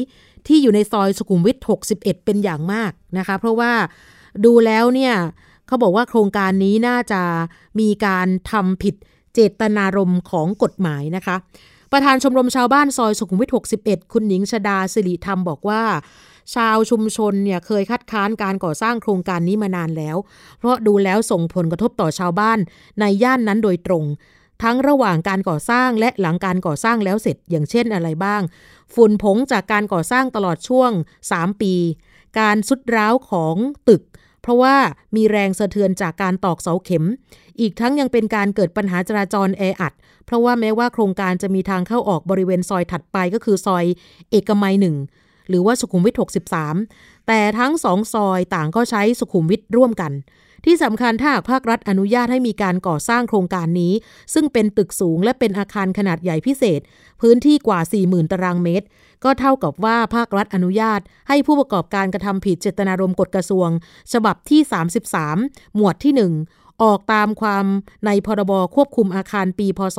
[0.48, 1.58] ที่อยู่ในซอยสุขุมวิท
[1.92, 3.74] 61 เป็นอย่างมากนะคะ เพราะว่า
[4.46, 5.14] ดูแล้วเนี่ย
[5.68, 7.22] เขาบอกว่าโครงการนี้น่าจะ
[7.80, 8.96] มีการทำผิด
[9.34, 11.36] เจตนารมณ์ของกฎหมายนะคะ
[11.92, 13.50] ประธานชมรมชาวบ้านซอยสุขุมวิท
[13.82, 15.84] 61 คุณหญิงชดาสิริธรรมบอกว่า
[16.56, 20.18] ชาวชุมชนเนี่ยเคยคัดค้านการก่อสร้างโครงการนี้มานานแล้ว
[20.58, 22.60] เพราะดูแล้วส่งผลกระทบต่อชาวบ้าน
[23.00, 24.06] ในย่านนั้นโดยตรง
[24.64, 28.42] ทั้งระหว่างการก่อสร้างและหลังการก่อสร้างแล้วเสร็จอย่างเช่นอะไรบ้าง
[28.94, 30.92] ฝุ่นผงจากการก่อสร้างตลอดช่วง
[31.28, 31.74] 3 ปี
[32.40, 33.56] การสุดร้าวของ
[33.88, 34.02] ตึก
[34.42, 34.76] เพราะว่า
[35.16, 37.04] มีแรงสะเทือนจากการตอกเสาเข็ม
[37.60, 39.94] อีกทั้งยังเป็นการเกิดปัญหาจราจรแออัด
[40.26, 43.86] เพราะว่าแม้ว่าโครงการจะมีทางเข้าออกบริเวณซอยถัดไปก็คือซอย
[44.32, 44.96] เอกมัยหนึ่ง
[45.52, 46.16] หรือว่าสุขุมวิท
[46.70, 50.14] 63 แต่ทั้งสองซอยต่างก็ใช้สุขุมวิทร่วมกัน
[50.66, 53.94] ที่สำคัญถ้าหากภาครัฐอนุญาตให้มีการก่อสร้างโครงการนี้
[54.34, 56.82] ซึ่งเป็นตึกสูงและเป็นอาคารขนาดใหญ่พิเศษ
[57.22, 58.86] พื้นที่กว่า 40,000 ตารางเมตร
[59.24, 63.70] ก็เท่ากับว่าภาครัฐอนุญาต ให้ผู้ประกอบการกระทำผิดเจตนารมณ์กฎกระทรวง
[64.14, 64.62] ฉบับที่
[65.18, 67.66] 33 หมวดที่ 1 ออกตามความ
[68.06, 69.98] ในพรบควบคุมอาคารปี พศ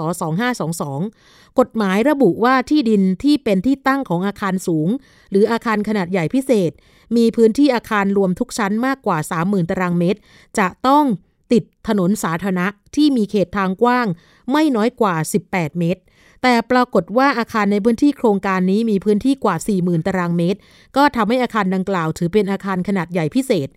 [0.79, 4.89] 2522 กฎหมายระบุว่าที่ดินที่เป็นที่ตั้งของอาคารสูง
[5.31, 6.71] หรืออาคารขนาดใหญ่พิเศษ
[7.17, 10.21] มีพื้นที่อาคารรวมทุกชั้นมากกว่า 30,000 ตารางเมตร
[10.59, 11.05] จะต้อง
[11.53, 12.67] ติดถนนสาธารณะ
[12.97, 14.07] ที่มีเขตทางกว้าง
[14.53, 15.15] ไม่น้อยกว่า
[15.49, 16.01] 18 เมตร
[16.43, 20.59] แต่ปรากฏว่าอาคารในพื้นที่โครงการนี้มีพื้นที่กว่า 40,000 ตารางเมตร
[20.97, 23.69] ก็ทำให้อาคารดังกล่าวถือเป็นอาคารขนาดใหญ่พิเศษ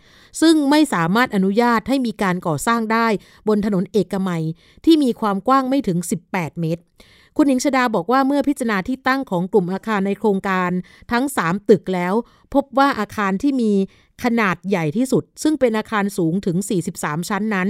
[0.41, 3.07] ซึ่งไม่สามารถอนุญาตให้มีการก่อสร้างได้
[3.47, 4.43] บนถนนเอกมัย
[4.85, 5.97] ที่มีความกว้างไม่ถึง
[6.29, 6.81] 18 เมตร
[7.37, 10.71] คุณหญิงชดาบอกว่าเมื่อพิจารณาที่ตั้งของกลุ่มอาคารในโครงการ
[11.11, 12.13] ทั้ง 3 ตึกแล้ว
[12.53, 13.71] พบว่าอาคารที่มี
[14.23, 16.57] ขนาดใหญ่ที่สุด ซึ่งเป็นอาคารสูงถึง
[16.93, 17.67] 43 ชั้นนั้น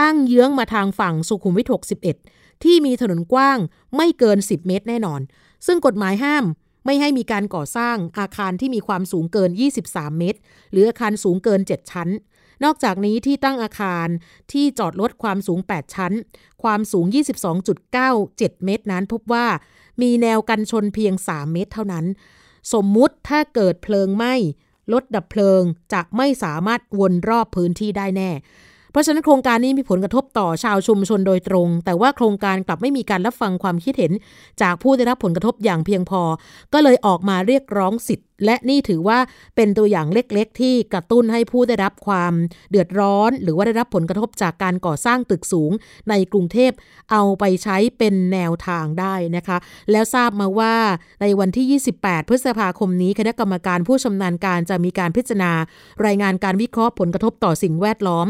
[0.00, 3.58] ตั้งเยื้องมาทางฝั่งสุขุมวิท 61 ที่มีถนนกว้าง
[3.96, 5.20] ไม่เกิน 10 เมตรแน่นอน
[5.66, 6.44] ซึ่งกฎหมายห้าม
[6.84, 9.50] ไม่ให้มีการก่อสร้างอาคารที่มีความสูงเกิน
[9.84, 10.38] 23 เมตร
[10.72, 12.08] หรืออาคารสูงเกิน 7 ชั้น
[12.64, 14.08] นอกจากนี้ที่ตั้งอาคาร
[14.52, 16.12] ที่จอดรถความสูง 8 ชั้น
[16.62, 17.06] ความสูง
[17.84, 19.46] 22.97 เมตรนั้นพบว่า
[20.02, 22.06] มีแนวกันชนเพียง 3 เมตรเท่านั้น
[22.72, 24.34] สมมุติถ้าเกิดเพลิงไหม้
[24.92, 28.30] รถดับเพลิงจะไม่สามารถวนรอบพื้นที่ได้แน่
[28.96, 34.12] ราะฉะนั้นโครงการนี้มีผลกระทบต่อชาวชุมชนโดยตรง แต่ว่าโครงการกลับไม่มีการรับฟังความคิดเห็น
[34.62, 36.22] จากผู้ได้รับผลกระทบอย่างเพียงพอ
[36.72, 39.18] ก็เลยออกมาเรียกร้องสิทธิ์และนี่ถือว่า
[39.56, 42.32] เป็นตัวอย่างเล็กๆ ที่กระตุ้นให้ผู้ได้รับความ
[42.70, 45.72] เดือดร้อน หรือว่าได้รับผลกระทบจากการก่อสร้างตึกสูง
[46.10, 46.72] ในกรุงเทพ
[47.12, 49.58] เอาไปใช้เป็นแนวทางได้นะคะ
[49.90, 50.74] แล้วทราบมาว่า
[51.20, 55.52] ในวันที่ 28 พฤษภาคมนี้คณะกรรมการผู้ชำนาญการจะมีการพิจารณา
[56.06, 58.26] รายงานการวิเคราะห์ผลกระทบต่อสิ่งแวดล้อม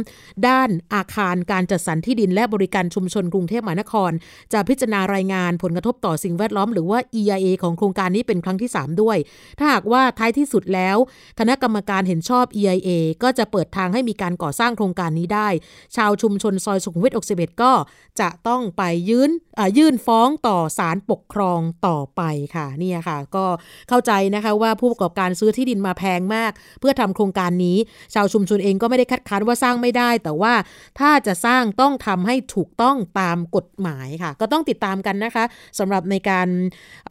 [0.48, 4.10] ด้านอาคารการจัดสรรที่ดินและบริการชุมชนกรุงเทพมหานคร
[4.52, 9.16] จะพิจารณารายงานผลกระทบต่อสิ่งแวดล้อม หรือว่า EIA ของโครงการนี้เป็นครั้งที่ 3 ด้วย
[9.58, 10.96] ถ้าหากว่าท้ายที่สุดแล้ว
[11.38, 12.90] คณะกรรมการเห็นชอบ EIA
[13.22, 15.48] ก็จะเปิดทางให้มีการก่อสร้างโครงการนี้ได้
[15.96, 17.72] ชาวชุมชนซอยสุขุมวิท61 ก็
[18.20, 19.30] จะต้องไปยื่น
[19.78, 22.22] ยื่นฟ้องต่อศาลปกครองต่อไป
[22.56, 23.44] ค่ะนี่ค่ะ ก็
[23.88, 27.78] เข้าใจนะคะว่าผู้ประกอบการซื้อที่ดินมาแพงมาก เพื่อทำโครงการนี้
[28.14, 30.54] ชาวชุมชนเองก็ไม่ได้คัดค้านว่าสร้างไม่ได้ แต่ว่า
[30.98, 35.44] ถ้าจะสร้างต้องทำให้ถูกต้องตามกฎหมายค่ะ ก็ต้องติดตามกันนะคะ
[35.78, 36.48] สำหรับในการ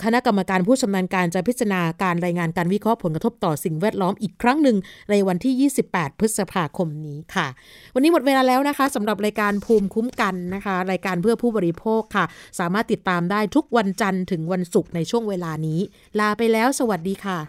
[0.03, 4.77] คณะกรรมการผู้ชำนาญการจะพิจารณาการรายงานการวิเคราะห์ผลกระทบต่อสิ่งแวดล้อมอีกครั้งหนึ่ง
[5.09, 7.47] ในวันที่ 28 พฤษภาคมนี้ค่ะ
[7.93, 12.25] วันนี้หมดเวลาแล้วนะคะสำหรับรายการภูมิคุ้มกันนะคะ รายการเพื่อผู้บริโภคค่ะ
[12.59, 15.79] สามารถติดตามได้ทุกวันจันทร์ถึงวันศุกร์ในช่วงเวลานี้
[16.19, 17.39] ลาไปแล้วสวัสดีค่ะ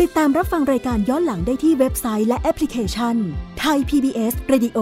[0.00, 3.16] ติดตามรับฟังรายการย้อนหลังได้ที่เว็บไซต์และแอปพลิเคชัน
[3.60, 4.78] ไทย PBS Radio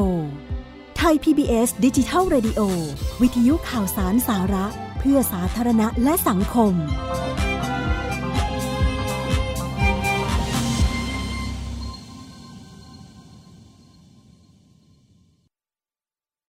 [0.98, 2.60] ไทย PBS ดิจิทัล Radio
[3.22, 4.66] วิทยุข่าวสารสาระ
[4.98, 6.72] เพื่อสาธารณะและสังคม